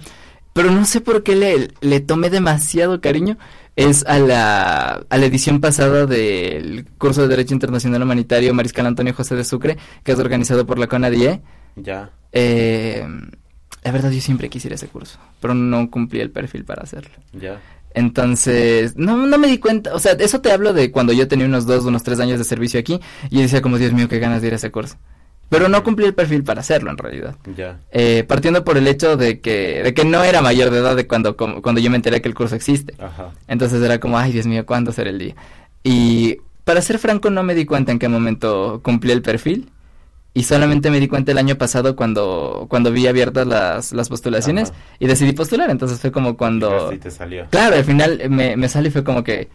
[0.54, 3.38] Pero no sé por qué le, le tomé demasiado cariño.
[3.82, 9.12] Es a la, a la edición pasada del curso de Derecho Internacional Humanitario Mariscal Antonio
[9.12, 11.41] José de Sucre, que es organizado por la CONADIE.
[11.78, 12.12] Ya.
[12.32, 13.04] Eh,
[13.84, 16.84] la verdad yo siempre quise ir a ese curso, pero no cumplí el perfil para
[16.84, 17.10] hacerlo.
[17.34, 17.60] Ya.
[17.96, 21.48] Entonces, no, no me di cuenta, o sea, eso te hablo de cuando yo tenía
[21.48, 23.00] unos dos, unos tres años de servicio aquí
[23.32, 24.98] y decía como, Dios mío, qué ganas de ir a ese curso.
[25.52, 27.36] Pero no cumplí el perfil para hacerlo en realidad.
[27.58, 27.78] Ya.
[27.92, 31.08] Eh, partiendo por el hecho de que, de que no era mayor de edad de
[31.08, 32.94] cuando, cuando yo me enteré que el curso existe.
[32.98, 33.32] Ajá.
[33.50, 35.36] Entonces era como, ay Dios mío, ¿cuándo será el día?
[35.84, 39.70] Y para ser franco no me di cuenta en qué momento cumplí el perfil.
[40.34, 44.70] Y solamente me di cuenta el año pasado cuando, cuando vi abiertas las, las postulaciones
[44.70, 44.80] Ajá.
[45.00, 45.70] y decidí postular.
[45.70, 46.88] Entonces fue como cuando...
[46.88, 47.48] Así te salió.
[47.50, 49.50] Claro, al final me, me sale y fue como que...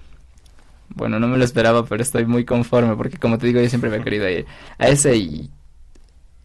[0.90, 3.88] Bueno, no me lo esperaba, pero estoy muy conforme porque como te digo, yo siempre
[3.88, 4.44] me he querido ir
[4.76, 5.50] a ese y...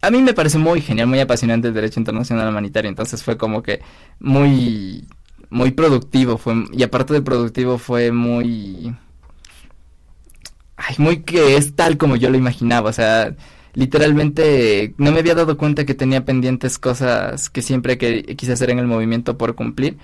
[0.02, 3.62] A mí me parece muy genial, muy apasionante el derecho internacional humanitario, entonces fue como
[3.62, 3.80] que
[4.20, 5.06] muy...
[5.50, 8.96] Muy productivo, fue, y aparte de productivo fue muy...
[10.76, 13.36] Ay, muy que es tal como yo lo imaginaba, o sea,
[13.74, 18.70] literalmente no me había dado cuenta que tenía pendientes cosas que siempre que quise hacer
[18.70, 19.96] en el movimiento por cumplir,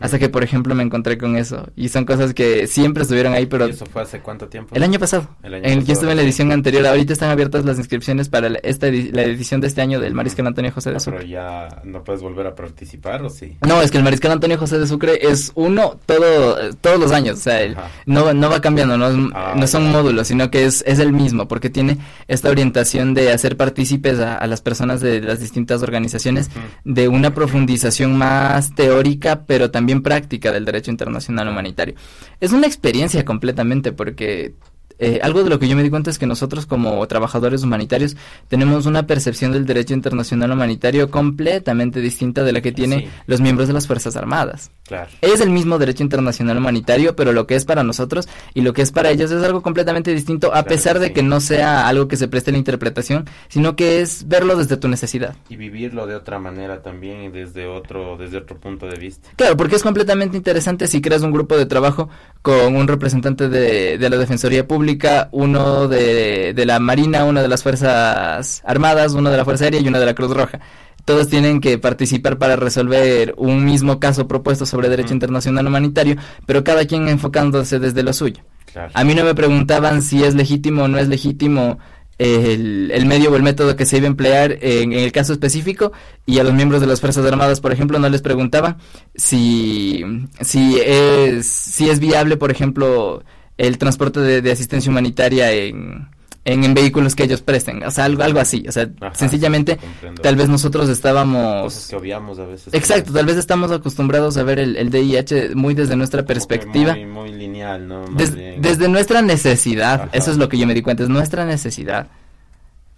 [0.00, 3.44] hasta que por ejemplo me encontré con eso, y son cosas que siempre estuvieron ahí,
[3.46, 4.74] pero ¿Y eso fue hace cuánto tiempo?
[4.74, 7.30] el año pasado, El año en el- yo estuve en la edición anterior, ahorita están
[7.30, 10.70] abiertas las inscripciones para la, esta edi- la edición de este año del Mariscal Antonio
[10.72, 11.18] José de Ah, Sucre.
[11.20, 13.56] pero ya no puedes volver a participar, ¿o sí?
[13.66, 17.38] No, es que el Mariscal Antonio José de Sucre es uno todo, todos los años,
[17.38, 19.90] o sea, el- no, no va cambiando, no, Ah, no son ya.
[19.90, 24.36] módulos, sino que es, es el mismo, porque tiene esta orientación de hacer partícipes a,
[24.36, 26.50] a las personas de las distintas organizaciones
[26.84, 31.94] de una profundización más teórica, pero también práctica del derecho internacional humanitario.
[32.40, 34.54] Es una experiencia completamente porque
[34.98, 38.16] eh, algo de lo que yo me di cuenta es que nosotros como trabajadores humanitarios
[38.48, 43.08] tenemos una percepción del derecho internacional humanitario completamente distinta de la que tienen Sí.
[43.26, 44.70] los miembros de las Fuerzas Armadas.
[44.86, 45.10] Claro.
[45.20, 48.82] Es el mismo derecho internacional humanitario, pero lo que es para nosotros y lo que
[48.82, 51.12] es para ellos es algo completamente distinto, a Claro pesar de sí.
[51.14, 54.76] que no sea algo que se preste a la interpretación, sino que es verlo desde
[54.76, 55.34] tu necesidad.
[55.48, 59.28] Y vivirlo de otra manera también y desde otro, desde otro punto de vista.
[59.36, 62.08] Claro, porque es completamente interesante si creas un grupo de trabajo
[62.42, 64.83] con un representante de, de la Defensoría Pública,
[65.32, 69.80] uno de, de la Marina, uno de las Fuerzas Armadas, uno de la Fuerza Aérea
[69.80, 70.60] y uno de la Cruz Roja.
[71.04, 75.14] Todos tienen que participar para resolver un mismo caso propuesto sobre derecho Ujú.
[75.14, 76.16] internacional humanitario,
[76.46, 78.42] pero cada quien enfocándose desde lo suyo.
[78.72, 78.90] Claro.
[78.94, 81.78] A mí no me preguntaban si es legítimo o no es legítimo
[82.18, 85.32] el, el medio o el método que se iba a emplear en, en el caso
[85.32, 85.92] específico
[86.26, 88.76] y a los miembros de las Fuerzas Armadas, por ejemplo, no les preguntaban
[89.14, 90.04] si,
[90.40, 93.24] si, es, si es viable, por ejemplo,
[93.58, 96.08] el transporte de, de asistencia humanitaria en,
[96.44, 99.76] en, en vehículos que ellos presten, o sea, algo, algo así, o sea, Ajá, sencillamente,
[99.76, 100.20] comprendo.
[100.22, 101.62] tal vez nosotros estábamos...
[101.62, 102.74] Cosas que obviamos a veces.
[102.74, 106.92] Exacto, tal vez estamos acostumbrados a ver el, el DIH muy desde nuestra perspectiva.
[106.94, 108.04] Muy, muy lineal, ¿no?
[108.08, 110.10] Des- desde nuestra necesidad, Ajá.
[110.12, 112.08] eso es lo que yo me di cuenta, es nuestra necesidad.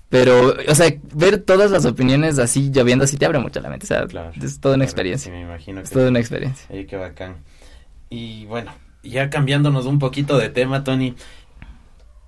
[0.08, 3.84] Pero, o sea, ver todas las opiniones así lloviendo así te abre mucho la mente,
[3.84, 6.64] o sea, Claro, es toda una experiencia, sí, me imagino es que toda una experiencia.
[6.70, 7.36] Oye, qué bacán.
[8.08, 8.70] Y bueno,
[9.08, 11.14] ya cambiándonos un poquito de tema, Tony,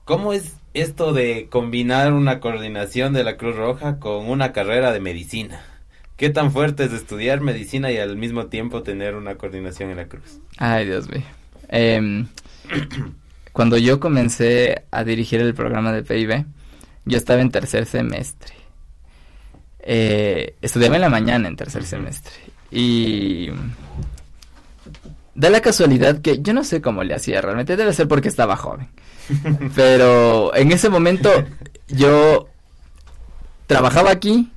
[0.04, 5.00] ¿cómo es esto de combinar una coordinación de la Cruz Roja con una carrera de
[5.00, 5.60] medicina?
[6.16, 10.08] ¿Qué tan fuerte es estudiar medicina y al mismo tiempo tener una coordinación en la
[10.08, 10.40] Cruz?
[10.56, 11.22] Ay, Dios mío.
[11.68, 12.26] Em,
[13.52, 16.44] cuando yo comencé a dirigir el programa de PIB,
[17.04, 18.54] yo estaba en tercer semestre.
[19.80, 22.32] Eh, estudiaba en la mañana en tercer semestre.
[22.70, 23.50] Y
[25.38, 28.56] da la casualidad que yo no sé cómo le hacía realmente, debe ser porque estaba
[28.56, 28.88] joven.
[29.76, 31.30] Pero en ese momento
[31.86, 32.48] yo
[33.66, 34.50] trabajaba aquí,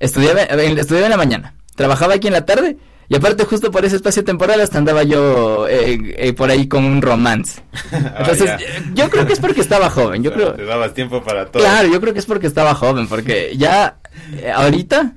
[0.00, 2.76] estudiaba, en- estudiaba en la mañana, trabajaba aquí en la tarde
[3.08, 6.84] y aparte justo por ese espacio temporal hasta andaba yo eh, eh, por ahí con
[6.84, 7.62] un romance.
[7.92, 8.58] Entonces Ah,
[8.94, 10.54] yo creo que es porque estaba joven, yo O sea, creo...
[10.56, 11.62] Te dabas tiempo para todo.
[11.62, 13.96] Claro, yo creo que es porque estaba joven, porque ya
[14.34, 15.14] eh, ahorita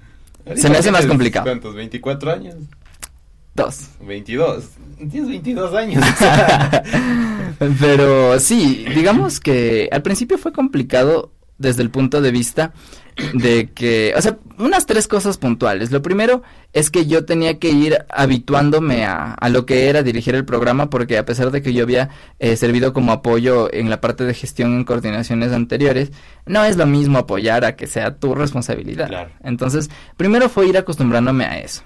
[0.47, 1.45] Ahorita se me hace más complicado.
[1.45, 1.75] ¿Cuántos?
[1.75, 2.55] ¿24 años?
[3.55, 3.87] dos.
[4.01, 4.65] 22.
[4.97, 6.03] Tienes 22 años.
[7.79, 12.73] Pero sí, digamos que al principio fue complicado desde el punto de vista
[13.33, 15.91] de que, o sea, unas tres cosas puntuales.
[15.91, 16.43] Lo primero
[16.73, 20.89] es que yo tenía que ir habituándome a, a lo que era dirigir el programa
[20.89, 24.33] porque a pesar de que yo había eh, servido como apoyo en la parte de
[24.33, 26.11] gestión en coordinaciones anteriores,
[26.45, 29.07] no es lo mismo apoyar a que sea tu responsabilidad.
[29.07, 29.31] Claro.
[29.43, 31.83] Entonces, primero fue ir acostumbrándome a eso.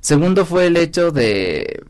[0.00, 1.84] Segundo fue el hecho de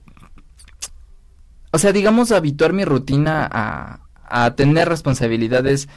[1.72, 5.88] o sea, digamos, habituar mi rutina a, a tener responsabilidades,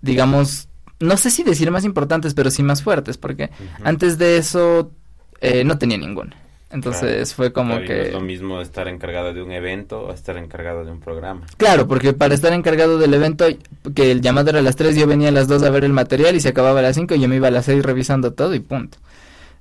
[0.00, 0.68] digamos,
[1.00, 3.50] no sé si decir más importantes, pero sí más fuertes, porque
[3.82, 4.92] antes de eso
[5.40, 6.36] eh, no tenía ninguna.
[6.70, 8.08] Entonces fue como que...
[8.08, 11.42] es lo mismo estar encargado de un evento o estar encargado de un programa.
[11.56, 13.46] Claro, porque para estar encargado del evento,
[13.94, 15.92] que el llamado era a las 3, yo venía a las 2 a ver el
[15.92, 18.32] material y se acababa a las 5 y yo me iba a las 6 revisando
[18.32, 18.98] todo y punto.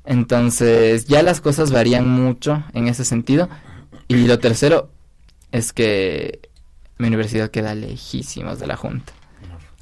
[0.03, 3.49] Entonces ya las cosas varían mucho en ese sentido.
[4.07, 4.89] Y lo tercero
[5.55, 6.49] es que
[6.97, 9.13] mi universidad queda lejísimos de la Junta.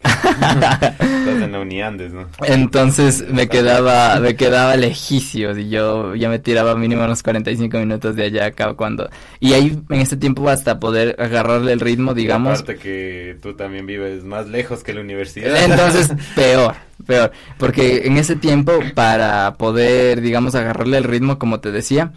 [0.03, 2.27] Estás en la Uniandes, ¿no?
[2.45, 8.15] Entonces me quedaba, me quedaba lejísimos y yo ya me tiraba mínimo unos 45 minutos
[8.15, 9.09] de allá acá cuando...
[9.39, 12.59] Y ahí en ese tiempo hasta poder agarrarle el ritmo, digamos...
[12.59, 15.55] aparte que tú también vives más lejos que la universidad.
[15.63, 16.75] Entonces, peor,
[17.07, 17.31] peor.
[17.57, 22.13] Porque en ese tiempo, para poder, digamos, agarrarle el ritmo, como te decía,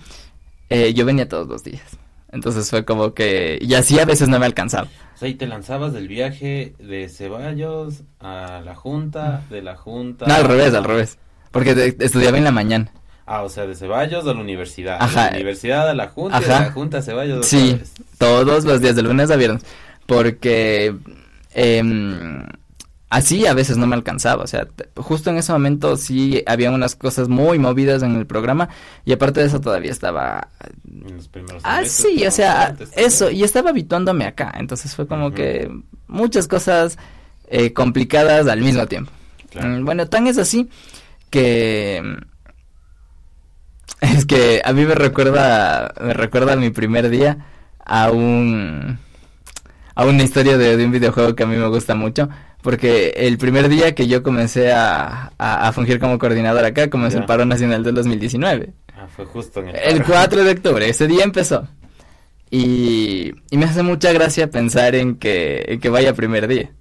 [0.69, 1.97] eh, yo venía todos los días.
[2.37, 4.89] Entonces fue como que, y así a veces no me alcanzaba.
[5.15, 10.27] O sea, y te lanzabas del viaje de Ceballos a la Junta, de la Junta.
[10.27, 11.19] No, al revés, al revés.
[11.51, 12.93] Porque estudiaba en la mañana.
[13.25, 14.99] Ah, o sea, de Ceballos a la universidad.
[15.01, 15.25] Ajá.
[15.25, 17.47] De la universidad a la Junta, de la Junta a Ceballos.
[17.47, 17.81] Sí,
[18.19, 19.65] todos los días, de lunes a viernes.
[20.07, 20.95] Porque
[21.55, 21.83] eh,
[23.17, 26.95] así a veces no me alcanzaba, o sea, justo en ese momento sí había unas
[26.95, 28.69] cosas muy movidas en el programa
[29.07, 30.49] y aparte de eso todavía estaba
[30.85, 35.31] en los primeros Ah, sí, o sea, eso y estaba habituándome acá, entonces fue como
[35.33, 35.71] que
[36.07, 36.99] muchas cosas
[37.49, 39.11] eh, complicadas al mismo tiempo.
[39.55, 40.69] Mm, bueno, tan es así
[41.31, 42.03] que
[44.03, 47.39] es que a mí me recuerda me recuerda mi primer día
[47.83, 48.99] a un
[49.95, 52.29] a una historia de, de un videojuego que a mí me gusta mucho
[52.67, 57.25] porque el primer día que yo comencé a, a, fungir como coordinador acá comenzó el
[57.25, 58.73] paro nacional del 2019.
[58.93, 61.69] Ah, fue justo en el, el 4 de octubre, ese día empezó.
[62.51, 66.73] Y, y me hace mucha gracia pensar en que, en que vaya primer día.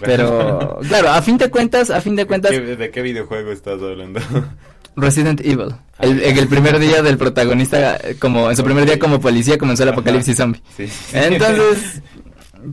[0.00, 2.52] Pero, claro, a fin de cuentas, a fin de cuentas...
[2.52, 4.20] ¿De qué, videojuego estás hablando?
[4.96, 5.74] Resident Evil.
[5.98, 9.82] El, en el primer día del protagonista, como en su primer día como policía, comenzó
[9.82, 10.62] el apocalipsis zombie.
[10.74, 12.00] Sí, Entonces,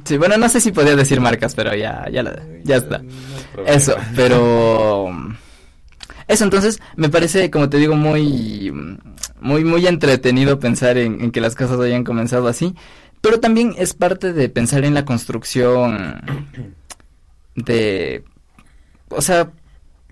[0.05, 2.23] Sí, bueno, no sé si podía decir marcas, pero ya, ya,
[2.63, 3.01] ya está.
[3.65, 5.09] Eso, pero...
[6.27, 8.71] Eso, entonces, me parece, como te digo, muy,
[9.41, 12.75] muy, muy entretenido pensar en, que las cosas hayan comenzado así.
[13.19, 16.21] Pero también es parte de pensar en la construcción
[17.55, 18.23] de...
[19.09, 19.51] O sea,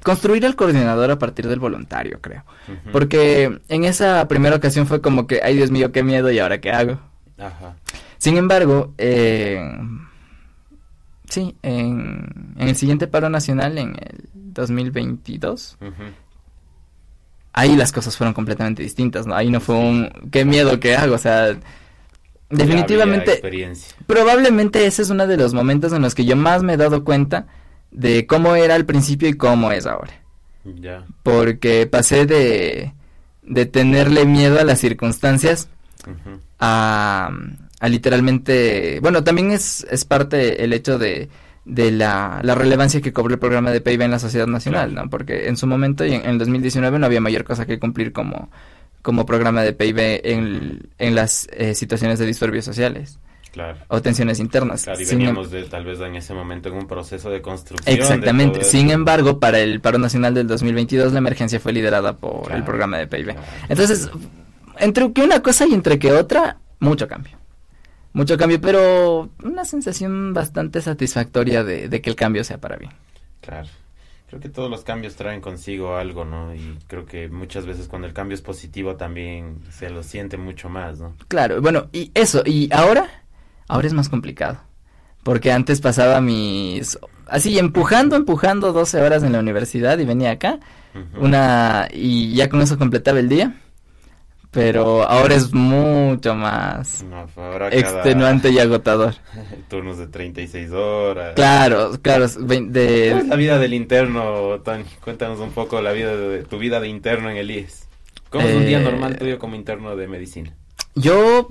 [0.03, 2.43] construir el coordinador a partir del voluntario, creo.
[2.91, 6.59] Porque en esa primera ocasión fue como que, ay Dios mío, qué miedo, ¿y ahora
[6.59, 6.99] qué hago?
[7.37, 7.77] Ajá.
[8.19, 9.59] Sin embargo, eh,
[11.29, 15.77] sí, en, el siguiente paro nacional, en el 2022,
[17.53, 19.35] ahí las cosas fueron completamente distintas, ¿no?
[19.35, 21.57] Ahí no fue un, qué miedo que hago, o sea,
[22.49, 23.41] definitivamente,
[24.05, 27.05] probablemente ese es uno de los momentos en los que yo más me he dado
[27.05, 27.47] cuenta
[27.89, 30.11] de cómo era al principio y cómo es ahora.
[30.65, 31.05] Ya.
[31.23, 32.93] Porque pasé de,
[33.43, 35.69] de tenerle miedo a las circunstancias
[36.59, 37.31] a
[37.79, 41.29] a literalmente, bueno, también es, es parte el hecho de,
[41.65, 45.09] de la, la, relevancia que cobró el programa de PIB en la sociedad nacional, ¿no?
[45.09, 48.49] Porque en su momento y en, el 2019 no había mayor cosa que cumplir como,
[49.01, 53.19] como programa de PIB en, en las eh, situaciones de disturbios sociales.
[53.51, 53.79] Claro.
[53.87, 54.83] O tensiones internas.
[54.83, 57.95] Claro, y veníamos em- de, tal vez en ese momento en un proceso de construcción.
[57.95, 58.63] Exactamente.
[58.63, 62.97] Sin embargo, para el paro nacional del 2022 la emergencia fue liderada por el programa
[62.97, 63.35] de PIB.
[63.69, 64.09] Entonces,
[64.77, 67.38] entre que una cosa y entre que otra, mucho cambio
[68.13, 72.91] mucho cambio, pero una sensación bastante satisfactoria de, que el cambio sea para bien.
[73.41, 73.67] Claro.
[74.27, 76.53] Creo que todos los cambios traen consigo algo, ¿no?
[76.53, 80.69] Y creo que muchas veces cuando el cambio es positivo también se lo siente mucho
[80.69, 81.15] más, ¿no?
[81.27, 83.23] Claro, bueno, y eso, y ahora,
[83.67, 84.59] ahora es más complicado.
[85.23, 90.59] Porque antes pasaba mis, así empujando, empujando 12 horas en la universidad y venía acá,
[91.19, 93.55] una, y ya con eso completaba el día
[94.51, 97.05] pero ahora es mucho más
[97.71, 99.15] extenuante y agotador.
[99.69, 101.33] Turnos de 36 horas.
[101.35, 102.27] Claro, claro.
[102.27, 103.23] De...
[103.27, 104.85] la vida del interno, Tony?
[105.03, 107.87] Cuéntanos un poco la vida de tu vida de interno en el IES.
[108.29, 110.53] ¿Cómo es un día eh, normal tuyo como interno de medicina?
[110.95, 111.49] Yo,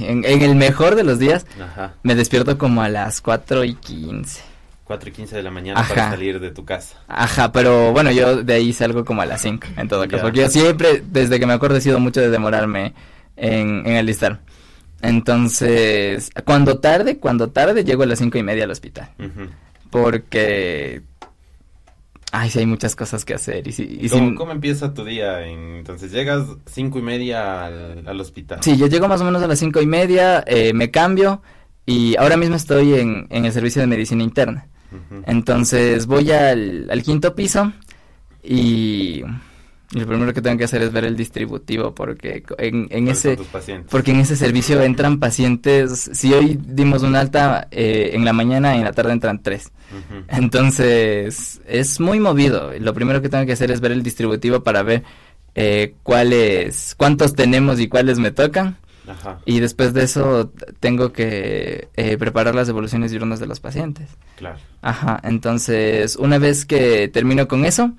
[0.00, 1.46] en, el mejor de los días,
[2.02, 4.51] me despierto como a las 4 y 15.
[4.84, 6.96] 4 y 15 de la mañana para salir de tu casa.
[7.08, 10.22] Ajá, pero bueno, yo de ahí salgo como a las 5, en todo caso.
[10.22, 12.94] Porque yo siempre, desde que me acuerdo, he sido mucho de demorarme
[13.36, 14.40] en, en listar.
[15.02, 19.10] Entonces, cuando tarde, cuando tarde, llego a las cinco y media al hospital.
[19.90, 21.02] Porque...
[22.34, 23.66] Ay, sí, hay muchas cosas que hacer.
[23.68, 25.46] Y, si, ¿Cómo, empieza tu día?
[25.46, 28.60] entonces, llegas cinco y media al, hospital.
[28.62, 31.42] Sí, yo llego más o menos a las cinco y media, eh, me cambio
[31.92, 34.66] y ahora mismo estoy en, en el servicio de medicina interna.
[35.26, 37.72] Entonces voy al, al quinto piso
[38.42, 39.22] y
[39.94, 43.36] y lo primero que tengo que hacer es ver el distributivo porque en, en ese
[43.90, 46.10] porque en ese servicio entran pacientes.
[46.14, 49.70] Si hoy dimos un alta eh, en la mañana, en la tarde entran tres.
[50.28, 52.72] Entonces es muy movido.
[52.80, 55.02] Lo primero que tengo que hacer es ver el distributivo para ver
[55.54, 58.78] eh, cuáles, cuántos tenemos y cuáles me tocan.
[59.44, 64.10] Y después de eso tengo que eh, preparar las devoluciones diurnas de los pacientes.
[64.36, 64.58] Claro.
[64.80, 65.20] Ajá.
[65.24, 67.92] Entonces una vez que termino con eso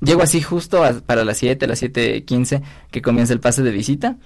[0.00, 4.16] Llego así justo para las 7, las 7.15 que comienza el pase de visita,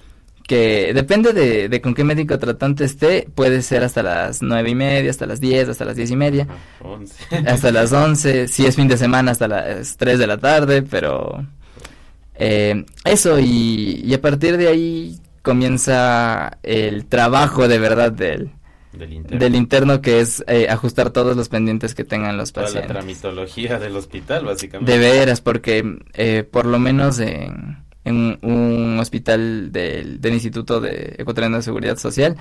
[0.47, 5.09] que depende de, con qué médico tratante esté, puede ser hasta las nueve y media,
[5.09, 6.47] hasta las 10, hasta las diez y media,
[7.47, 11.43] hasta las 11, si es fin de semana hasta las 3 de la tarde, pero
[12.35, 18.51] eh, eso y, a partir de ahí comienza el trabajo de verdad del,
[18.93, 20.01] del interno.
[20.01, 22.89] que es eh, ajustar todos los pendientes que tengan los pacientes.
[22.89, 24.91] la tramitología del hospital, básicamente.
[24.91, 31.63] De veras, porque eh, por lo menos en, un hospital del, Instituto de Ecuatoriano de
[31.63, 32.37] Seguridad Social,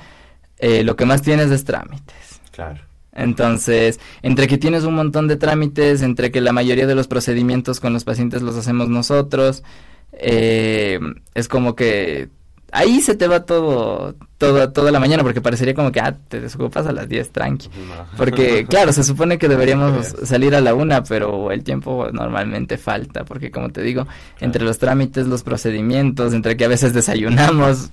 [0.59, 2.41] eh, lo que más tienes es trámites.
[2.53, 2.81] Claro.
[3.15, 7.81] Entonces, entre que tienes un montón de trámites, entre que la mayoría de los procedimientos
[7.81, 9.65] con los pacientes los hacemos nosotros,
[10.13, 12.31] es como que
[12.73, 16.41] ahí se te va todo, todo, toda la mañana, porque parecería como que, ah, te
[16.41, 17.69] desocupas a las 10, tranqui.
[18.17, 23.25] Porque, claro, se supone que deberíamos salir a la una, pero el tiempo normalmente falta,
[23.25, 24.07] porque como te digo,
[24.41, 27.91] entre los trámites, los procedimientos, entre que a veces desayunamos,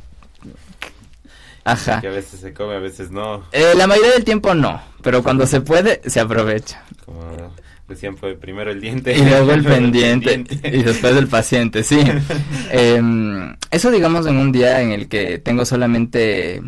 [1.66, 2.02] Ajá.
[2.02, 3.44] Que a veces se come, a veces no.
[3.52, 6.84] Eh, la mayoría del tiempo no, pero cuando se puede, se aprovecha.
[7.06, 7.22] Como
[7.90, 9.18] Decían fue primero el diente.
[9.18, 10.44] Y luego el pendiente.
[10.64, 12.00] y después el paciente, sí.
[12.72, 16.62] Em, eso digamos en un día en el que tengo solamente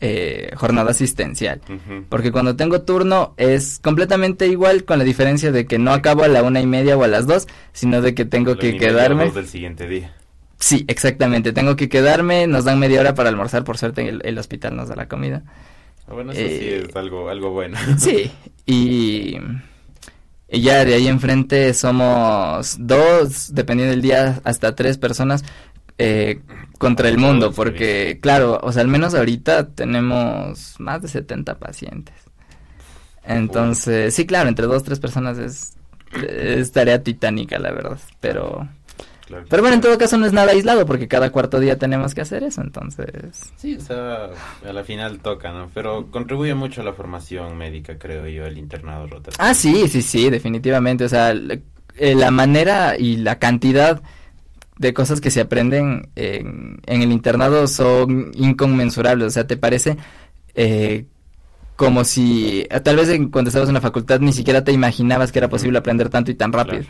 [0.00, 1.60] eh, jornada asistencial.
[2.08, 6.28] Porque cuando tengo turno es completamente igual con la diferencia de que no acabo a
[6.28, 9.30] la una y media o a las dos, sino de que tengo que quedarme.
[9.30, 10.16] del siguiente día.
[10.58, 11.52] Sí, exactamente.
[11.52, 14.88] Tengo que quedarme, nos dan media hora para almorzar, por suerte el, el hospital nos
[14.88, 15.42] da la comida.
[16.08, 17.78] Ah, bueno, eso sí eh, es algo, algo bueno.
[17.98, 18.30] Sí,
[18.66, 19.36] y
[20.52, 25.42] y ya de ahí enfrente somos dos, dependiendo del día, hasta tres personas
[25.96, 26.42] eh,
[26.76, 32.14] contra el mundo, porque claro, o sea, al menos ahorita tenemos más de 70 pacientes.
[33.24, 35.72] Entonces, sí, claro, entre dos, tres personas es,
[36.28, 38.68] es tarea titánica, la verdad, pero...
[39.28, 42.20] Pero bueno, en todo caso no es nada aislado porque cada cuarto día tenemos que
[42.20, 43.52] hacer eso, entonces...
[43.56, 44.30] Sí, o sea,
[44.66, 45.70] a la final toca, ¿no?
[45.72, 49.38] Pero contribuye mucho a la formación médica, creo yo, el internado rotatorio.
[49.38, 51.04] Ah, sí, sí, sí, definitivamente.
[51.04, 54.02] O sea, eh, la manera y la cantidad
[54.78, 59.28] de cosas que se aprenden en, el internado son inconmensurables.
[59.28, 59.96] O sea, ¿te parece
[60.54, 61.06] eh,
[61.76, 65.48] como si tal vez cuando estabas en la facultad ni siquiera te imaginabas que era
[65.48, 66.84] posible aprender tanto y tan rápido?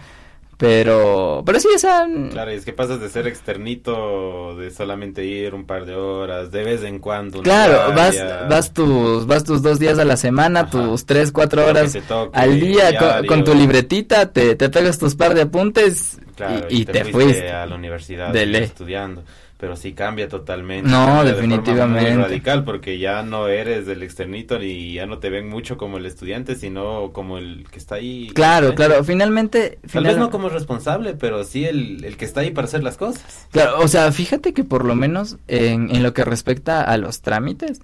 [0.62, 2.06] Pero, pero sí, esa...
[2.30, 6.52] Claro, y es que pasas de ser externito, de solamente ir un par de horas,
[6.52, 7.42] de vez en cuando.
[7.42, 8.16] Claro, vas,
[8.48, 11.98] vas tus, vas tus dos días a la semana, tus tres, cuatro horas
[12.32, 12.92] al día
[13.26, 16.20] con, tu libretita, te, te pegas tus par de apuntes
[16.68, 19.24] y, te, fuiste a la universidad estudiando
[19.62, 20.90] pero sí cambia totalmente.
[20.90, 22.10] No, definitivamente.
[22.10, 25.98] muy radical porque ya no eres del externito y ya no te ven mucho como
[25.98, 28.32] el estudiante, sino como el que está ahí.
[28.34, 29.78] Claro, claro, finalmente...
[29.92, 32.96] Tal vez no como responsable, pero sí el, el, que está ahí para hacer las
[32.96, 33.46] cosas.
[33.52, 37.20] Claro, o sea, fíjate que por lo menos en, en lo que respecta a los
[37.20, 37.82] trámites,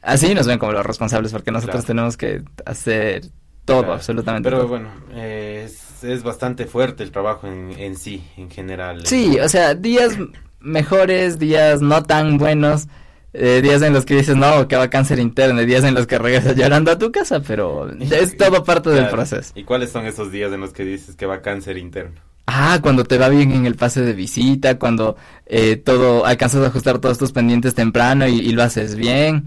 [0.00, 3.24] así nos ven como los responsables porque nosotros tenemos que hacer
[3.66, 9.04] todo, absolutamente Pero bueno, es, es, bastante fuerte el trabajo en, en sí, en general.
[9.04, 10.16] Sí, o sea, días
[10.60, 12.88] mejores, días no tan buenos,
[13.32, 16.18] eh, días en los que dices, no, que va cáncer interno, días en los que
[16.18, 19.52] regresas llorando a tu casa, pero es todo parte del proceso.
[19.54, 22.20] ¿Y cuáles son esos días en los que dices que va cáncer interno?
[22.46, 26.66] Ah, cuando te va bien en el pase de visita, cuando eh, todo, alcanzas a
[26.66, 29.44] ajustar todos tus pendientes temprano y, y lo haces bien.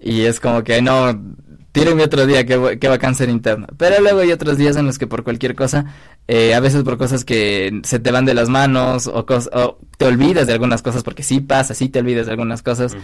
[0.00, 1.20] Y es como que no,
[1.72, 3.66] tírenme otro día que, que va cáncer interno.
[3.76, 5.86] Pero luego hay otros días en los que por cualquier cosa,
[6.30, 10.04] eh, a veces por cosas que se te van de las manos o, o, te
[10.04, 12.94] olvidas de algunas cosas, porque sí pasa, sí te olvidas de algunas cosas,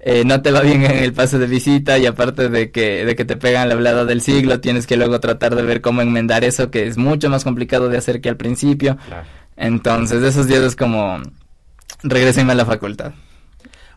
[0.00, 3.16] eh, no te va bien en el pase de visita y aparte de que, de
[3.16, 6.44] que te pegan la hablada del siglo, tienes que luego tratar de ver cómo enmendar
[6.44, 8.98] eso, que es mucho más complicado de hacer que al principio.
[9.56, 11.22] Entonces, esos días es como,
[12.02, 13.14] regresenme a la facultad.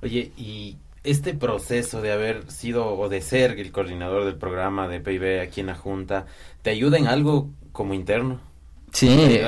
[0.01, 5.01] Oye, ¿y este proceso de haber sido o de ser el coordinador del programa de
[5.01, 6.25] PIB aquí en la Junta,
[6.61, 8.46] ¿te ayuda en algo como interno?
[8.97, 9.39] Sí,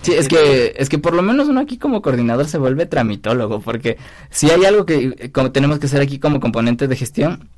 [0.00, 3.60] sí, es que, es que por lo menos uno aquí como coordinador se vuelve tramitólogo,
[3.60, 3.98] porque
[4.30, 7.50] si hay algo que eh, como tenemos que hacer aquí como componente de gestión,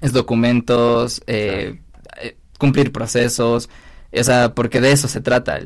[0.00, 1.80] es documentos, eh,
[2.22, 3.68] eh, cumplir procesos,
[4.10, 5.58] o sea, porque de eso se trata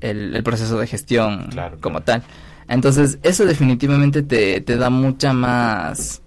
[0.00, 1.48] el, proceso de gestión
[1.80, 2.24] como tal.
[2.68, 6.22] Entonces, eso definitivamente te, te da mucha más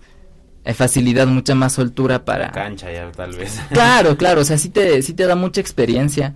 [0.64, 2.52] eh, facilidad, mucha más soltura para...
[2.52, 3.60] Cancha ya, tal vez.
[3.72, 6.36] Claro, claro, o sea, sí te, sí te da mucha experiencia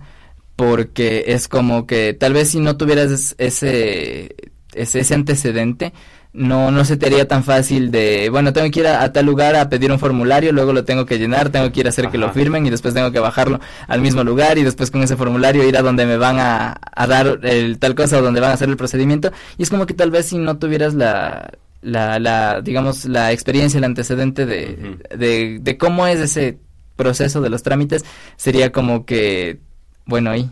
[0.56, 4.34] porque es como que tal vez si no tuvieras ese,
[4.74, 5.92] ese, ese antecedente,
[6.34, 9.54] no, no se te haría tan fácil de, bueno, tengo que ir a, tal lugar
[9.54, 12.18] a pedir un formulario, luego lo tengo que llenar, tengo que ir a hacer que
[12.18, 15.66] lo firmen y después tengo que bajarlo al mismo lugar y después con ese formulario
[15.66, 16.76] ir a donde me van a,
[17.08, 19.30] dar el, tal cosa o donde van a hacer el procedimiento.
[19.58, 21.52] Y es como que tal vez si no tuvieras la,
[21.82, 26.58] la, la digamos, la experiencia, el antecedente de, de, de cómo es ese
[26.96, 28.04] proceso de los trámites,
[28.36, 29.60] sería como que,
[30.06, 30.50] bueno, ahí.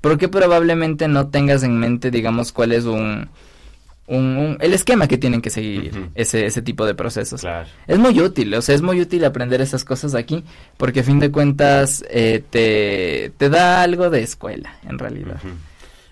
[0.00, 3.28] Porque probablemente no tengas en mente, digamos, cuál es un
[4.06, 7.42] un, el esquema que tienen que seguir ese, ese tipo de procesos.
[7.86, 10.44] Es muy útil, o sea, es muy útil aprender esas cosas aquí
[10.76, 15.40] porque a fin de cuentas eh, te, te, da algo de escuela, en realidad.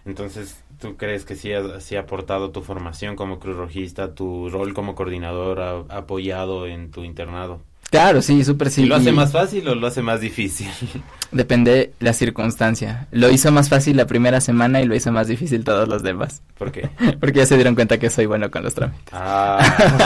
[0.05, 4.49] Entonces, ¿tú crees que sí ha, sí ha, aportado tu formación como cruz rojista, tu
[4.49, 7.61] rol como coordinador ha apoyado en tu internado?
[7.91, 8.83] Claro, sí, súper sí.
[8.83, 10.69] ¿Y lo hace más fácil o lo hace más difícil?
[11.31, 13.07] Depende la circunstancia.
[13.11, 16.43] Lo hizo más fácil la primera semana y lo hizo más difícil todos los demás.
[16.57, 16.89] ¿Por qué?
[17.21, 19.03] Porque ya se dieron cuenta que soy bueno con los trámites.
[19.13, 19.59] Ah,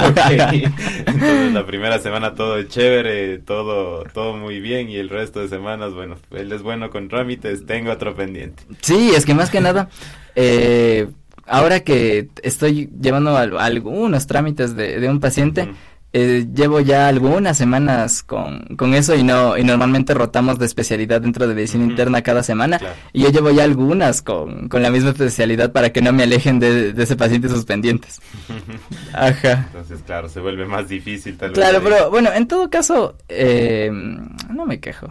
[0.11, 0.71] ok.
[1.07, 5.49] Entonces la primera semana todo es chévere, todo, todo muy bien y el resto de
[5.49, 8.65] semanas, bueno, él es bueno con trámites, tengo otro pendiente.
[8.81, 9.89] Sí, es que más que nada,
[10.35, 11.09] eh,
[11.47, 15.69] ahora que estoy llevando algunos trámites de, de un paciente,
[16.13, 21.21] eh, llevo ya algunas semanas con, con, eso y no y normalmente rotamos de especialidad
[21.21, 22.81] dentro de medicina interna cada semana
[23.13, 26.59] y yo llevo ya algunas con, con, la misma especialidad para que no me alejen
[26.59, 28.21] de, ese paciente sus pendientes.
[29.13, 29.67] Ajá.
[29.67, 31.59] Entonces, claro, se vuelve más difícil tal vez.
[31.59, 35.09] Claro, pero bueno, en todo caso, eh, no me quejo.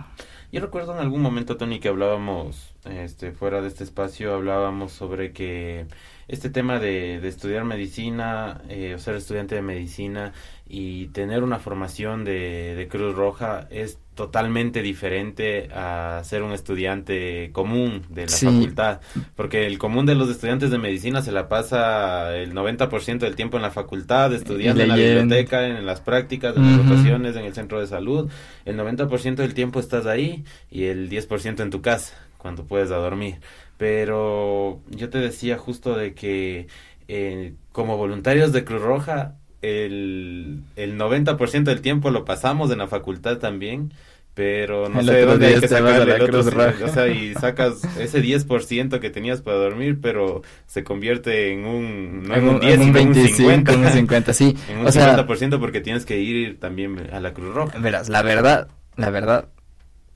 [0.51, 5.33] Yo recuerdo en algún momento, Tony, que hablábamos, este, fuera de este espacio, hablábamos sobre
[5.33, 5.85] que
[6.27, 10.33] este tema de, de estudiar medicina, eh, o ser estudiante de medicina,
[10.67, 17.51] y tener una formación de, de, Cruz Roja es totalmente diferente a ser un estudiante
[17.51, 19.01] común de la facultad,
[19.35, 23.57] porque el común de los estudiantes de medicina se la pasa el 90% del tiempo
[23.57, 27.53] en la facultad, estudiando en la biblioteca, en las prácticas, en las rotaciones, en el
[27.53, 28.31] centro de salud,
[28.65, 32.95] el 90% del tiempo estás ahí y el 10% en tu casa, cuando puedes a
[32.95, 33.35] dormir.
[33.77, 36.67] Pero yo te decía justo de que
[37.07, 42.87] eh, como voluntarios de Cruz Roja el, el 90% del tiempo lo pasamos en la
[42.87, 43.93] facultad también,
[44.33, 48.99] pero no sé dónde hay que sacar el otro, o sea, y sacas ese 10%
[48.99, 53.15] que tenías para dormir, pero se convierte en un, no en, un 10, en un
[53.15, 53.73] 50.
[53.73, 54.57] En un 50, sí.
[54.69, 57.77] En un o 50% porque tienes que ir también a la Cruz Roja.
[57.79, 58.67] Verás, la verdad,
[58.97, 59.47] la verdad,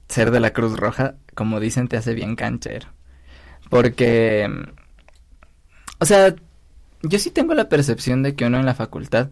[0.10, 2.88] ser de la Cruz Roja, como dicen, te hace bien canchero.
[3.70, 4.50] Porque,
[6.00, 6.36] o sea,
[7.04, 9.30] yo sí tengo la percepción de que uno en la facultad,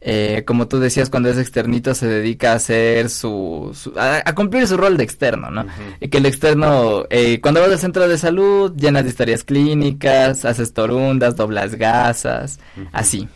[0.00, 4.76] eh, como tú decías, cuando es externito se dedica a hacer su, a, cumplir su
[4.76, 5.66] rol de externo, ¿no?
[6.00, 10.44] Y que el externo, eh, cuando vas al centro de salud, llenas de historias clínicas,
[10.44, 12.60] haces torundas, doblas gasas,
[12.92, 13.28] así.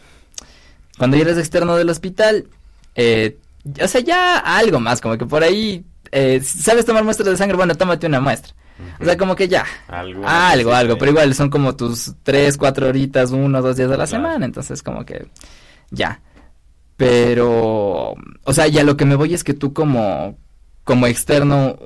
[0.98, 2.46] Cuando eres externo del hospital,
[2.94, 3.38] eh,
[3.80, 7.56] o sea, ya algo más, como que por ahí, eh, ¿sabes tomar muestras de sangre?
[7.56, 8.54] Bueno, tómate una muestra.
[9.00, 9.64] O sea, como que ya.
[9.88, 10.98] Algo, algo, algo.
[10.98, 14.44] Pero igual son como tus tres, cuatro horitas, uno, dos días de la semana.
[14.44, 15.26] Entonces, como que
[15.90, 16.20] ya.
[16.96, 18.14] Pero,
[18.44, 20.38] o sea, ya lo que me voy es que tú como,
[20.84, 21.78] como externo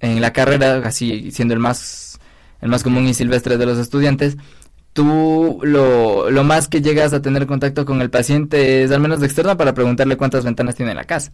[0.00, 2.18] en la carrera, así siendo el más,
[2.60, 4.36] el más común y silvestre de los estudiantes,
[4.92, 9.20] tú lo, lo más que llegas a tener contacto con el paciente es al menos
[9.20, 11.32] de externo para preguntarle cuántas ventanas tiene la casa.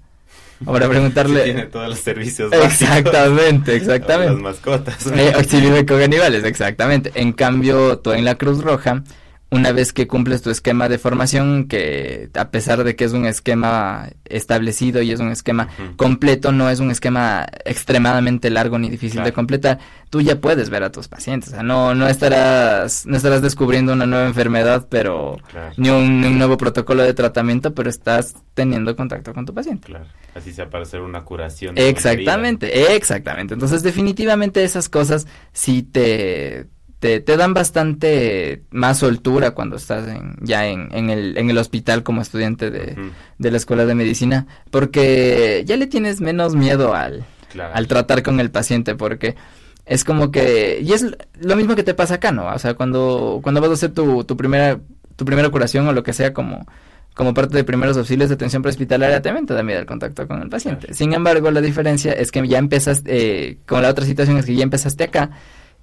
[0.67, 1.45] Ahora preguntarle.
[1.45, 4.33] tiene todos los servicios Exactamente, exactamente.
[4.35, 5.07] Las mascotas.
[5.07, 7.13] Eh, con animales, exactamente.
[7.15, 9.03] En cambio, tú en la Cruz Roja
[9.51, 13.27] una vez que cumples tu esquema de formación, que a pesar de que es un
[13.27, 19.25] esquema establecido y es un esquema completo, no es un esquema extremadamente largo ni difícil
[19.25, 21.51] de completar, tú ya puedes ver a tus pacientes.
[21.51, 25.39] O sea, no, no estarás, no estarás descubriendo una nueva enfermedad, pero
[25.77, 29.89] ni un, nuevo protocolo de tratamiento, pero estás teniendo contacto con tu paciente.
[29.89, 30.07] Claro.
[30.35, 31.77] Así sea para hacer una curación.
[31.77, 33.55] exactamente, exactamente.
[33.55, 36.69] Entonces, definitivamente esas cosas sí te
[37.01, 41.59] te, te, dan bastante más soltura cuando estás en, ya en, en, el, en el
[41.59, 42.97] hospital como estudiante de,
[43.39, 47.25] de, la escuela de medicina, porque ya le tienes menos miedo al,
[47.73, 49.35] al tratar con el paciente, porque
[49.87, 51.07] es como que, y es
[51.41, 52.47] lo mismo que te pasa acá, ¿no?
[52.47, 54.79] O sea, cuando, cuando vas a hacer tu, tu primera,
[55.17, 56.67] tu primera curación o lo que sea como,
[57.15, 60.43] como parte de primeros auxilios de atención prehospitalaria también te da miedo el contacto con
[60.43, 60.93] el paciente.
[60.93, 64.55] Sin embargo, la diferencia es que ya empezaste, eh, con la otra situación es que
[64.55, 65.31] ya empezaste acá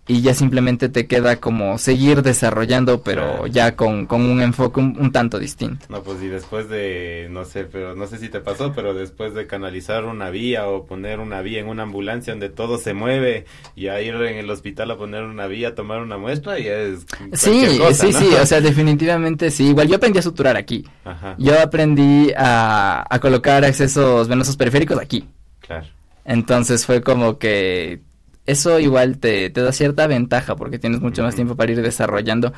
[0.08, 5.12] y ya simplemente te queda como seguir desarrollando, pero ya con, con un enfoque un,
[5.12, 5.86] tanto distinto.
[5.90, 9.34] No, pues y después de, no sé, pero no sé si te pasó, pero después
[9.34, 13.46] de canalizar una vía o poner una vía en una ambulancia donde todo se mueve
[13.76, 16.68] y a ir en el hospital a poner una vía, a tomar una muestra, y
[16.68, 17.06] es...
[17.34, 19.68] Sí, sí, sí, o sea, definitivamente sí.
[19.70, 20.86] Igual yo aprendí a suturar aquí.
[21.04, 21.36] Ajá.
[21.38, 25.28] Yo aprendí a, a colocar accesos venosos periféricos aquí.
[25.60, 25.86] Claro.
[26.24, 28.02] Entonces fue como que
[28.48, 32.54] eso igual te, te da cierta ventaja porque tienes mucho más tiempo para ir desarrollando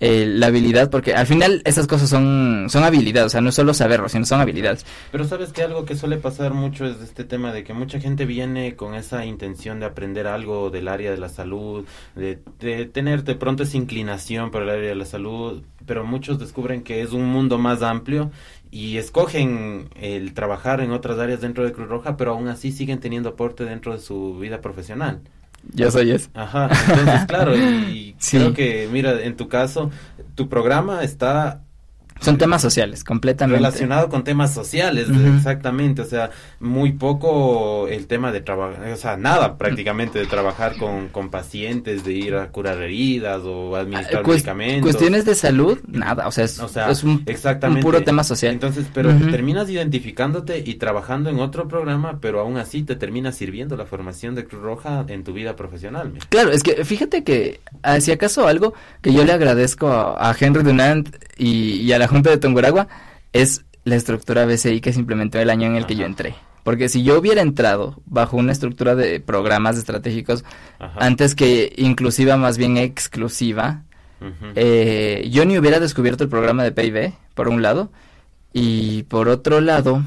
[0.00, 3.54] eh, la habilidad, porque al final esas cosas son, son habilidades, o sea, no es
[3.54, 4.84] solo saberlo, sino son habilidades.
[5.12, 8.26] Pero sabes que algo que suele pasar mucho es este tema de que mucha gente
[8.26, 11.84] viene con esa intención de aprender algo del área de la salud,
[12.16, 16.40] de, de tener de pronto esa inclinación por el área de la salud, pero muchos
[16.40, 18.32] descubren que es un mundo más amplio
[18.74, 22.98] y escogen el trabajar en otras áreas dentro de Cruz Roja, pero aún así siguen
[22.98, 25.20] teniendo aporte dentro de su vida profesional.
[25.72, 26.28] Yo soy eso.
[26.34, 29.92] Ajá, entonces claro, y creo que, mira, en tu caso,
[30.34, 31.62] tu programa está
[32.20, 33.58] son temas sociales, completamente.
[33.58, 36.02] Relacionado con temas sociales, exactamente.
[36.02, 41.08] O sea, muy poco el tema de trabajar, o sea, nada prácticamente de trabajar con,
[41.08, 44.82] con pacientes, de ir a curar heridas o administrar medicamentos.
[44.82, 46.28] Cuestiones de salud, nada.
[46.28, 47.82] O sea, es, un, exactamente.
[47.82, 48.52] puro tema social.
[48.52, 53.76] Entonces, pero terminas identificándote y trabajando en otro programa, pero aún así te termina sirviendo
[53.76, 56.12] la formación de Cruz Roja en tu vida profesional.
[56.28, 60.62] Claro, es que fíjate que, ah, si acaso algo que yo le agradezco a, Henry
[60.62, 62.88] Dunant y, y a la Junta de Tunguragua
[63.32, 66.34] es la estructura BCI que se implementó el año en el que yo entré.
[66.62, 70.44] Porque si yo hubiera entrado bajo una estructura de programas estratégicos
[70.96, 73.82] antes que inclusiva, más bien exclusiva,
[74.54, 77.90] eh, yo ni hubiera descubierto el programa de PIB, por un lado,
[78.54, 80.02] y por otro lado,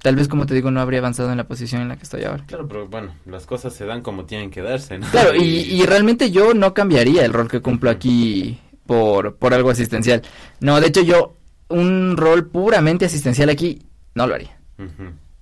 [0.00, 2.24] tal vez como te digo, no habría avanzado en la posición en la que estoy
[2.24, 2.44] ahora.
[2.46, 6.30] Claro, pero bueno, las cosas se dan como tienen que darse, Claro, y, y realmente
[6.30, 8.58] yo no cambiaría el rol que cumplo aquí
[8.88, 10.22] por, por algo asistencial.
[10.60, 11.34] No, de hecho yo
[11.68, 13.82] un rol puramente asistencial aquí
[14.14, 14.58] no lo haría.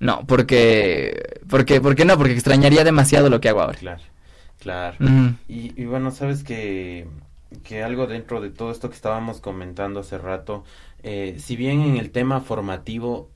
[0.00, 3.78] No, porque, porque, porque no, porque extrañaría demasiado lo que hago ahora.
[3.78, 4.02] Claro,
[4.58, 4.96] claro.
[5.48, 7.06] y, y, bueno, sabes que,
[7.62, 10.64] que algo dentro de todo esto que estábamos comentando hace rato,
[11.04, 13.30] eh, si bien en el tema formativo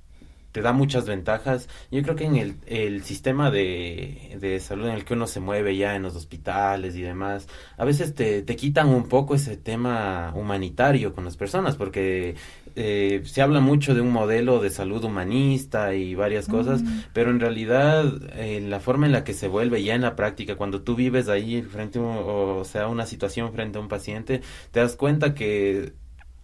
[0.53, 1.69] te da muchas ventajas.
[1.91, 5.41] Yo creo que en el, el sistema de, de, salud en el que uno se
[5.41, 9.57] mueve ya en los hospitales y demás, a veces te, te quitan un poco ese
[9.57, 12.35] tema humanitario con las personas, porque
[12.77, 17.01] eh, se habla mucho de un modelo de salud humanista y varias cosas, mm.
[17.13, 20.57] pero en realidad eh, la forma en la que se vuelve ya en la práctica,
[20.57, 24.41] cuando tú vives ahí frente a, o sea, una situación frente a un paciente,
[24.71, 25.93] te das cuenta que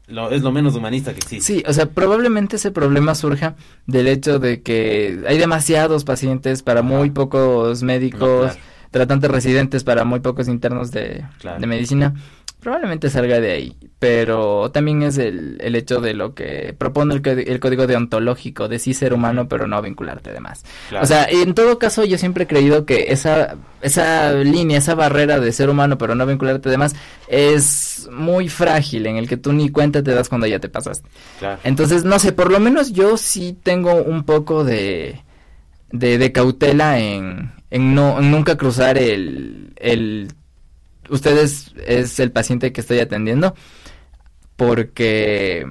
[0.09, 1.41] es lo menos humanista que existe.
[1.41, 6.83] Sí, o sea, probablemente ese problema surja del hecho de que hay demasiados pacientes para
[6.83, 8.53] muy pocos médicos,
[8.91, 11.25] tratantes residentes para muy pocos internos de,
[11.59, 12.15] de medicina
[12.67, 17.23] probablemente salga de ahí, pero también es el, el hecho de lo que propone el,
[17.25, 20.65] el, código deontológico de sí ser humano, pero no vincularte de más.
[21.01, 25.39] O sea, en todo caso yo siempre he creído que esa, esa línea, esa barrera
[25.39, 26.97] de ser humano, pero no vincularte de más,
[27.29, 31.05] es muy frágil, en el que tú ni cuenta te das cuando ya te pasas.
[31.63, 35.23] Entonces, no sé, por lo menos yo sí tengo un poco de,
[35.93, 40.33] de, de cautela en, en, no, en nunca cruzar el, el
[41.11, 43.55] ustedes es el paciente que estoy atendiendo
[44.57, 45.67] porque,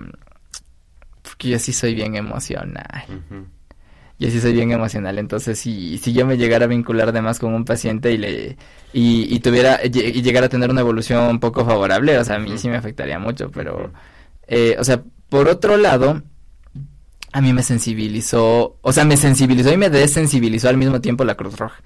[1.22, 3.06] porque yo sí soy bien emocional.
[4.18, 7.54] Yo sí soy bien emocional, entonces si, si yo me llegara a vincular además con
[7.54, 8.58] un paciente y le
[8.94, 12.58] y, tuviera y llegara a tener una evolución un poco favorable, o sea, a mí
[12.58, 13.92] sí me afectaría mucho, pero
[14.48, 16.22] eh, o sea, por otro lado,
[17.34, 21.36] a mí me sensibilizó, o sea, me sensibilizó y me desensibilizó al mismo tiempo la
[21.36, 21.82] Cruz Roja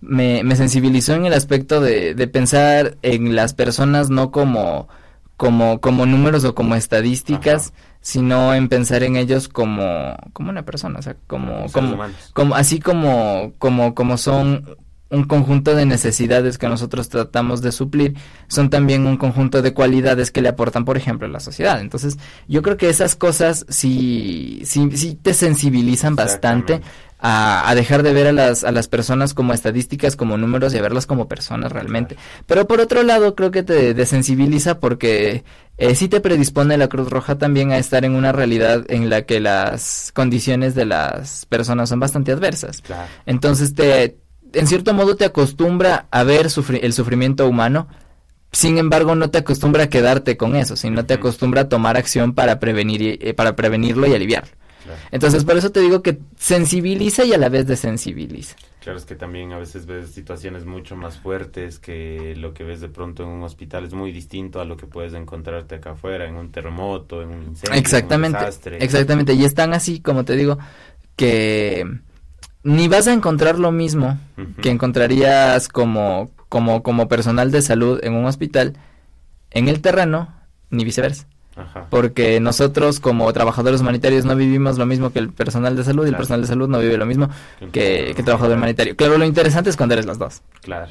[0.00, 4.88] me, me, sensibilizó en el aspecto de, de, pensar en las personas no como,
[5.36, 10.98] como, como números o como estadísticas, sino en pensar en ellos como, como una persona,
[10.98, 11.98] o sea, como, como,
[12.32, 14.76] como, así como, como, como son
[15.10, 18.14] un conjunto de necesidades que nosotros tratamos de suplir,
[18.46, 21.80] son también un conjunto de cualidades que le aportan, por ejemplo, a la sociedad.
[21.80, 26.82] Entonces, yo creo que esas cosas sí, sí, sí te sensibilizan bastante
[27.18, 30.82] a, dejar de ver a las, a las personas como estadísticas, como números y a
[30.82, 32.16] verlas como personas realmente.
[32.46, 35.44] Pero por otro lado, creo que te desensibiliza porque
[35.78, 39.22] eh, sí te predispone la Cruz Roja también a estar en una realidad en la
[39.22, 42.82] que las condiciones de las personas son bastante adversas.
[43.26, 44.18] Entonces te,
[44.52, 46.48] en cierto modo te acostumbra a ver
[46.80, 47.88] el sufrimiento humano
[48.50, 52.32] sin embargo, no te acostumbra a quedarte con eso, sino te acostumbra a tomar acción
[52.32, 54.50] para prevenir, eh, para prevenirlo y aliviarlo.
[55.10, 58.56] Entonces, por eso te digo que sensibiliza y a la vez desensibiliza.
[58.80, 62.80] Claro, es que también a veces ves situaciones mucho más fuertes que lo que ves
[62.80, 66.26] de pronto en un hospital es muy distinto a lo que puedes encontrarte acá afuera,
[66.26, 68.78] en un terremoto, en un incendio, exactamente, en un desastre.
[68.80, 70.58] Exactamente, y están así, como te digo,
[71.16, 71.84] que
[72.62, 74.18] ni vas a encontrar lo mismo
[74.62, 78.74] que encontrarías como, como, como personal de salud en un hospital
[79.50, 80.34] en el terreno,
[80.70, 81.26] ni viceversa.
[81.90, 86.10] Porque nosotros como trabajadores humanitarios no vivimos lo mismo que el personal de salud y
[86.10, 87.28] el personal de salud no vive lo mismo
[87.72, 88.96] que, que el trabajador humanitario.
[88.96, 90.42] Claro, lo interesante es cuando eres las dos.
[90.62, 90.90] Claro.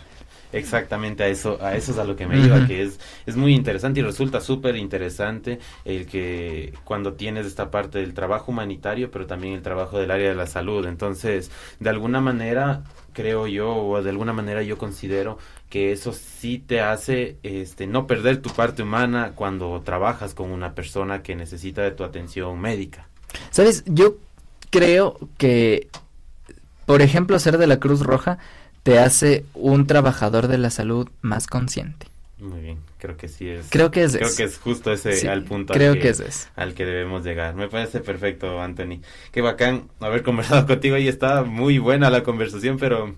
[0.53, 3.53] Exactamente a eso, a eso es a lo que me iba, que es, es muy
[3.53, 9.27] interesante y resulta súper interesante el que cuando tienes esta parte del trabajo humanitario, pero
[9.27, 10.85] también el trabajo del área de la salud.
[10.85, 12.83] Entonces, de alguna manera,
[13.13, 15.37] creo yo, o de alguna manera yo considero
[15.69, 20.73] que eso sí te hace este, no perder tu parte humana cuando trabajas con una
[20.73, 23.09] persona que necesita de tu atención médica.
[23.49, 24.17] Sabes, yo
[24.69, 25.89] creo que,
[26.85, 28.37] por ejemplo, ser de la Cruz Roja,
[28.87, 32.07] te hace un trabajador de la salud más consciente.
[32.39, 33.67] Muy bien, creo que sí es.
[33.69, 36.73] Creo que es Creo que es justo ese al punto creo al que, es al
[36.73, 37.53] que debemos llegar.
[37.55, 39.01] Me parece perfecto, Anthony.
[39.33, 43.13] Qué bacán haber conversado contigo y está muy buena la conversación, pero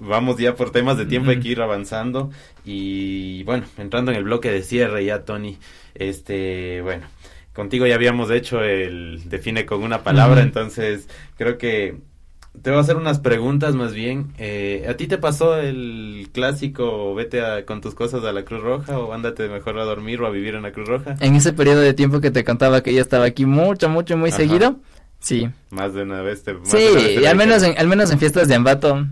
[0.00, 2.30] vamos ya por temas de tiempo, hay que ir avanzando
[2.66, 5.56] y bueno, entrando en el bloque de cierre ya, Tony,
[5.94, 7.06] este, bueno,
[7.54, 11.08] contigo ya habíamos hecho el define con una palabra, entonces
[11.38, 11.96] creo que
[12.62, 14.32] te voy a hacer unas preguntas más bien.
[14.38, 18.98] Eh, ¿A ti te pasó el clásico vete con tus cosas a la Cruz Roja
[18.98, 21.16] o ándate mejor a dormir o a vivir en la Cruz Roja?
[21.20, 24.32] En ese periodo de tiempo que te contaba que ya estaba aquí mucho, mucho, muy
[24.32, 24.76] seguido.
[25.20, 25.48] Sí.
[25.70, 26.54] Más de una vez te...
[26.64, 29.06] sí, y al menos, en, al menos en fiestas de Ambato.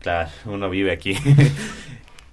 [0.00, 1.16] Claro, uno vive aquí.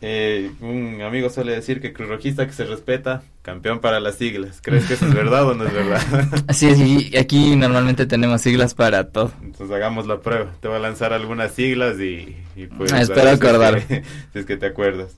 [0.03, 4.59] Eh, un amigo suele decir que Cruz Rojista que se respeta, campeón para las siglas.
[4.59, 6.01] ¿Crees que eso es verdad o no es verdad?
[6.53, 9.31] Sí, sí, aquí normalmente tenemos siglas para todo.
[9.43, 10.53] Entonces hagamos la prueba.
[10.59, 12.35] Te voy a lanzar algunas siglas y,
[12.77, 12.91] pues...
[12.91, 13.81] Ah, espero acordar.
[14.33, 15.17] Si es, que, te acuerdas.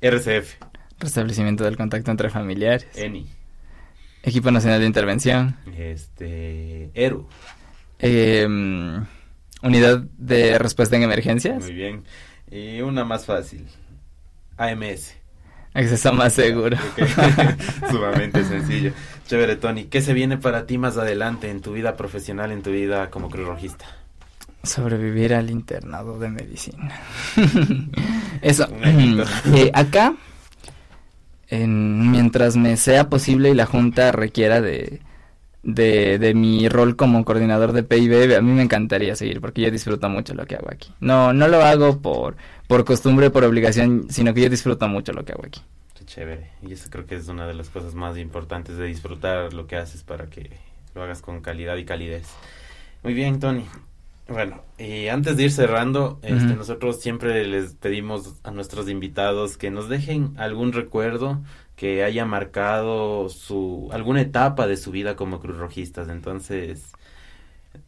[0.00, 0.56] RCF.
[0.98, 2.86] Restablecimiento del contacto entre familiares.
[2.96, 3.28] ENI.
[4.24, 5.56] Equipo Nacional de Intervención.
[5.76, 6.90] Este...
[6.94, 7.28] ERU.
[8.00, 9.04] Em,
[9.62, 11.62] unidad de Respuesta en Emergencias.
[11.64, 12.02] Muy bien.
[12.50, 13.66] Y una más fácil.
[14.56, 15.14] AMS.
[15.74, 16.76] Acceso más seguro.
[17.90, 18.92] Sumamente sencillo.
[19.26, 19.84] Chévere, Tony.
[19.84, 23.28] ¿Qué se viene para ti más adelante en tu vida profesional, en tu vida como
[23.30, 23.84] cruz rojista?
[24.62, 27.00] Sobrevivir al internado de medicina.
[28.42, 28.66] Eso.
[29.54, 30.14] Eh, acá,
[31.48, 35.00] en, mientras me sea posible y la Junta requiera de,
[35.62, 39.70] de, de, mi rol como coordinador de PIB, a mí me encantaría seguir porque yo
[39.70, 40.92] disfruto mucho lo que hago aquí.
[41.00, 42.36] No, no lo hago por,
[42.66, 45.60] por costumbre, por obligación, sino que yo disfruto mucho lo que hago aquí.
[45.94, 46.50] Qué chévere.
[46.62, 49.76] Y eso creo que es una de las cosas más importantes de disfrutar lo que
[49.76, 50.50] haces para que
[50.94, 52.28] lo hagas con calidad y calidez.
[53.02, 53.64] Muy bien, Tony.
[54.28, 59.70] Bueno, y antes de ir cerrando, este, nosotros siempre les pedimos a nuestros invitados que
[59.70, 61.40] nos dejen algún recuerdo
[61.78, 66.08] que haya marcado su alguna etapa de su vida como Cruz Rojistas.
[66.08, 66.92] Entonces,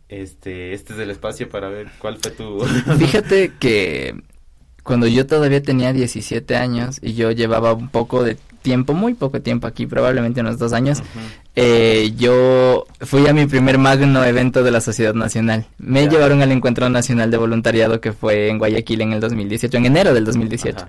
[0.09, 2.61] este este es el espacio para ver cuál fue tu
[2.99, 4.15] Fíjate que
[4.85, 9.41] cuando yo todavía tenía 17 años y yo llevaba un poco de tiempo, muy poco
[9.41, 11.03] tiempo aquí, probablemente unos dos años,
[11.57, 15.67] eh, yo fui a mi primer magno evento de la Sociedad Nacional.
[15.79, 19.87] Me llevaron al Encuentro Nacional de Voluntariado que fue en Guayaquil en el 2018, en
[19.87, 20.87] enero del 2018.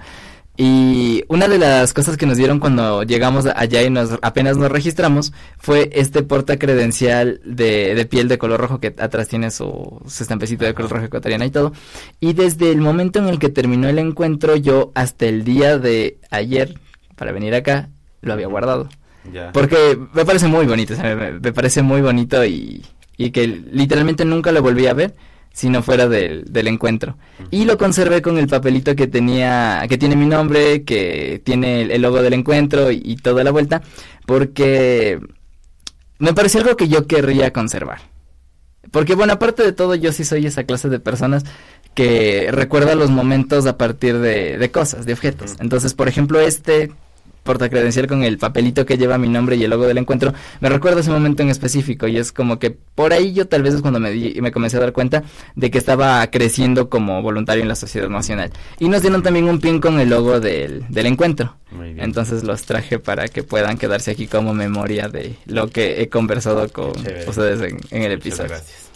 [0.64, 4.72] Y una de las cosas que nos dieron cuando llegamos allá y nos apenas nos
[4.72, 10.00] registramos fue este porta credencial de, de piel de color rojo que atrás tiene su,
[10.06, 11.74] su estampecito de color rojo ecuatoriana y todo.
[12.20, 16.20] Y desde el momento en el que terminó el encuentro, yo hasta el día de
[16.30, 16.78] ayer,
[17.16, 17.90] para venir acá,
[18.22, 18.88] lo había guardado.
[19.54, 22.86] Porque me parece muy bonito, me, parece muy bonito y,
[23.18, 25.16] y que literalmente nunca lo volví a ver
[25.54, 27.18] si no fuera del, del encuentro.
[27.50, 32.02] Y lo conservé con el papelito que tenía, que tiene mi nombre, que tiene el,
[32.02, 33.82] logo del encuentro y, toda la vuelta,
[34.26, 35.20] porque
[36.20, 38.00] me pareció algo que yo querría conservar.
[38.92, 41.44] Porque bueno, aparte de todo, yo sí soy esa clase de personas
[41.94, 45.56] que recuerda los momentos a partir de, de cosas, de objetos.
[45.60, 46.92] Entonces, por ejemplo, este
[47.44, 51.02] credencial con el papelito que lleva mi nombre y el logo del encuentro, me recuerda
[51.02, 54.00] ese momento en específico y es como que por ahí yo tal vez es cuando
[54.00, 55.24] me, di, me comencé a dar cuenta
[55.56, 58.52] de que estaba creciendo como voluntario en la Sociedad Nacional.
[58.80, 61.56] Y nos dieron también un pin con el logo del, del encuentro.
[61.98, 66.68] Entonces los traje para que puedan quedarse aquí como memoria de lo que he conversado
[66.70, 68.50] con ustedes en, el episodio.
[68.50, 68.90] gracias.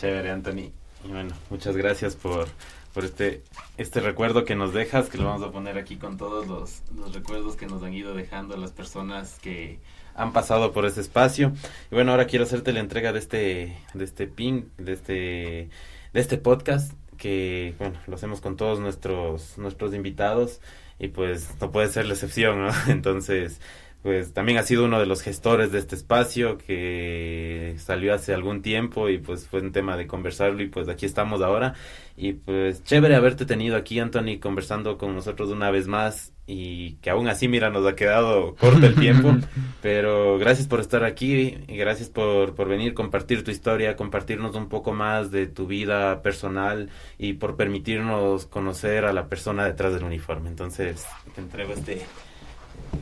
[0.00, 0.72] Chévere, Anthony.
[1.04, 2.48] Y bueno, muchas gracias por
[2.96, 3.42] por este,
[3.76, 7.14] este recuerdo que nos dejas, que lo vamos a poner aquí con todos los, los
[7.14, 9.80] recuerdos que nos han ido dejando las personas que
[10.14, 11.52] han pasado por ese espacio.
[11.90, 16.20] Y bueno, ahora quiero hacerte la entrega de este, de este pin, de este, de
[16.20, 20.62] este podcast, que bueno, lo hacemos con todos nuestros, nuestros invitados
[20.98, 22.70] y pues no puede ser la excepción, ¿no?
[22.88, 23.60] Entonces,
[24.06, 28.62] pues también ha sido uno de los gestores de este espacio que salió hace algún
[28.62, 31.74] tiempo y pues fue un tema de conversarlo y pues aquí estamos ahora.
[32.16, 37.10] Y pues chévere haberte tenido aquí Anthony conversando con nosotros una vez más y que
[37.10, 39.34] aún así mira nos ha quedado corto el tiempo.
[39.82, 44.68] Pero gracias por estar aquí y gracias por, por venir compartir tu historia compartirnos un
[44.68, 50.04] poco más de tu vida personal y por permitirnos conocer a la persona detrás del
[50.04, 50.48] uniforme.
[50.48, 51.04] Entonces
[51.34, 52.02] te entrego este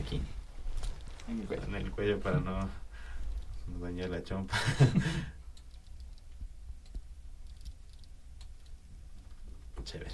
[0.03, 0.19] aquí
[1.27, 2.69] en el cuello para no,
[3.81, 4.55] dañar la chompa.
[9.83, 10.11] Chévere.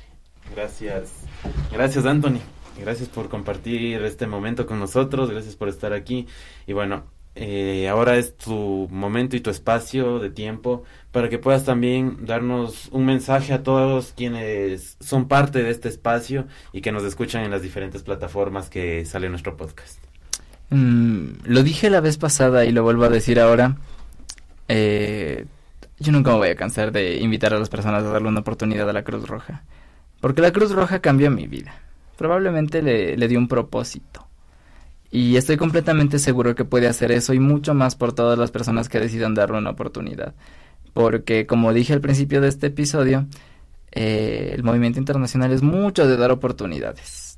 [0.54, 1.14] Gracias.
[1.72, 2.42] Gracias, Anthony.
[2.78, 5.30] Gracias por compartir este momento con nosotros.
[5.30, 6.28] Gracias por estar aquí.
[6.68, 7.06] Y bueno,
[7.36, 12.90] eh, ahora es tu momento y tu espacio de tiempo para que puedas también darnos
[12.90, 17.52] un mensaje a todos quienes son parte de este espacio y que nos escuchan en
[17.52, 20.11] las diferentes plataformas que sale nuestro podcast.
[20.72, 23.76] Mm, lo dije la vez pasada y lo vuelvo a decir ahora.
[24.68, 25.46] Eh,
[26.00, 28.90] yo nunca me voy a cansar de invitar a las personas a darle una oportunidad
[28.90, 29.64] a la Cruz Roja.
[30.22, 31.74] Porque la Cruz Roja cambió mi vida.
[32.18, 34.28] Probablemente le, le dio un propósito.
[35.12, 38.88] Y estoy completamente seguro que puede hacer eso y mucho más por todas las personas
[38.88, 40.34] que decidan darle una oportunidad.
[40.94, 43.28] Porque como dije al principio de este episodio,
[43.92, 47.31] eh, el movimiento internacional es mucho de dar oportunidades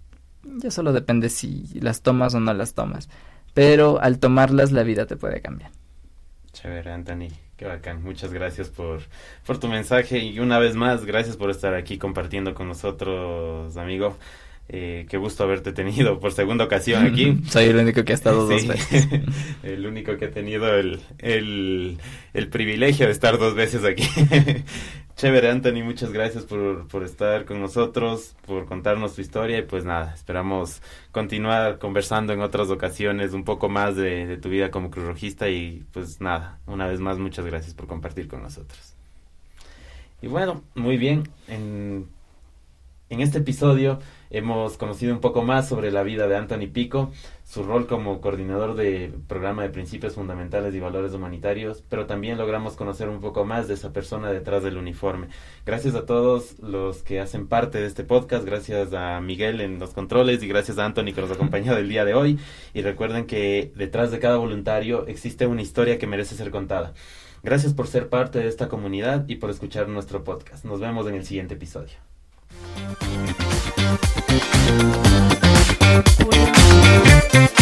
[0.43, 3.09] ya solo depende si las tomas o no las tomas.
[3.53, 5.71] Pero al tomarlas la vida te puede cambiar.
[6.53, 7.29] Chévere, Anthony.
[7.57, 8.03] Qué bacán.
[8.03, 9.01] Muchas gracias por,
[9.45, 14.17] por tu mensaje y una vez más, gracias por estar aquí compartiendo con nosotros, amigo.
[14.69, 17.37] Eh, qué gusto haberte tenido por segunda ocasión aquí.
[17.47, 19.07] Soy el único que ha estado dos veces.
[19.63, 21.97] el único que ha tenido el, el,
[22.33, 24.07] el privilegio de estar dos veces aquí.
[25.16, 29.86] Chévere, Anthony, muchas gracias por, por estar con nosotros, por contarnos tu historia y pues
[29.86, 34.89] nada, esperamos continuar conversando en otras ocasiones un poco más de, de tu vida como
[34.89, 38.95] cruzrojista y pues nada, una vez más muchas gracias por compartir con nosotros.
[40.22, 42.09] Y bueno, muy bien, en,
[43.09, 43.99] en este episodio
[44.34, 47.11] hemos conocido un poco más sobre la vida de Anthony Pico,
[47.45, 52.75] su rol como coordinador de programa de principios fundamentales y valores humanitarios, pero también logramos
[52.75, 55.27] conocer un poco más de esa persona detrás del uniforme.
[55.65, 59.91] Gracias a todos los que hacen parte de este podcast, gracias a Miguel en los
[59.91, 62.39] controles y gracias a Anthony que nos ha acompañado el día de hoy.
[62.73, 66.93] Y recuerden que detrás de cada voluntario existe una historia que merece ser contada.
[67.43, 70.65] Gracias por ser parte de esta comunidad y por escuchar nuestro podcast.
[70.65, 71.97] Nos vemos en el siguiente episodio.
[77.34, 77.52] Thank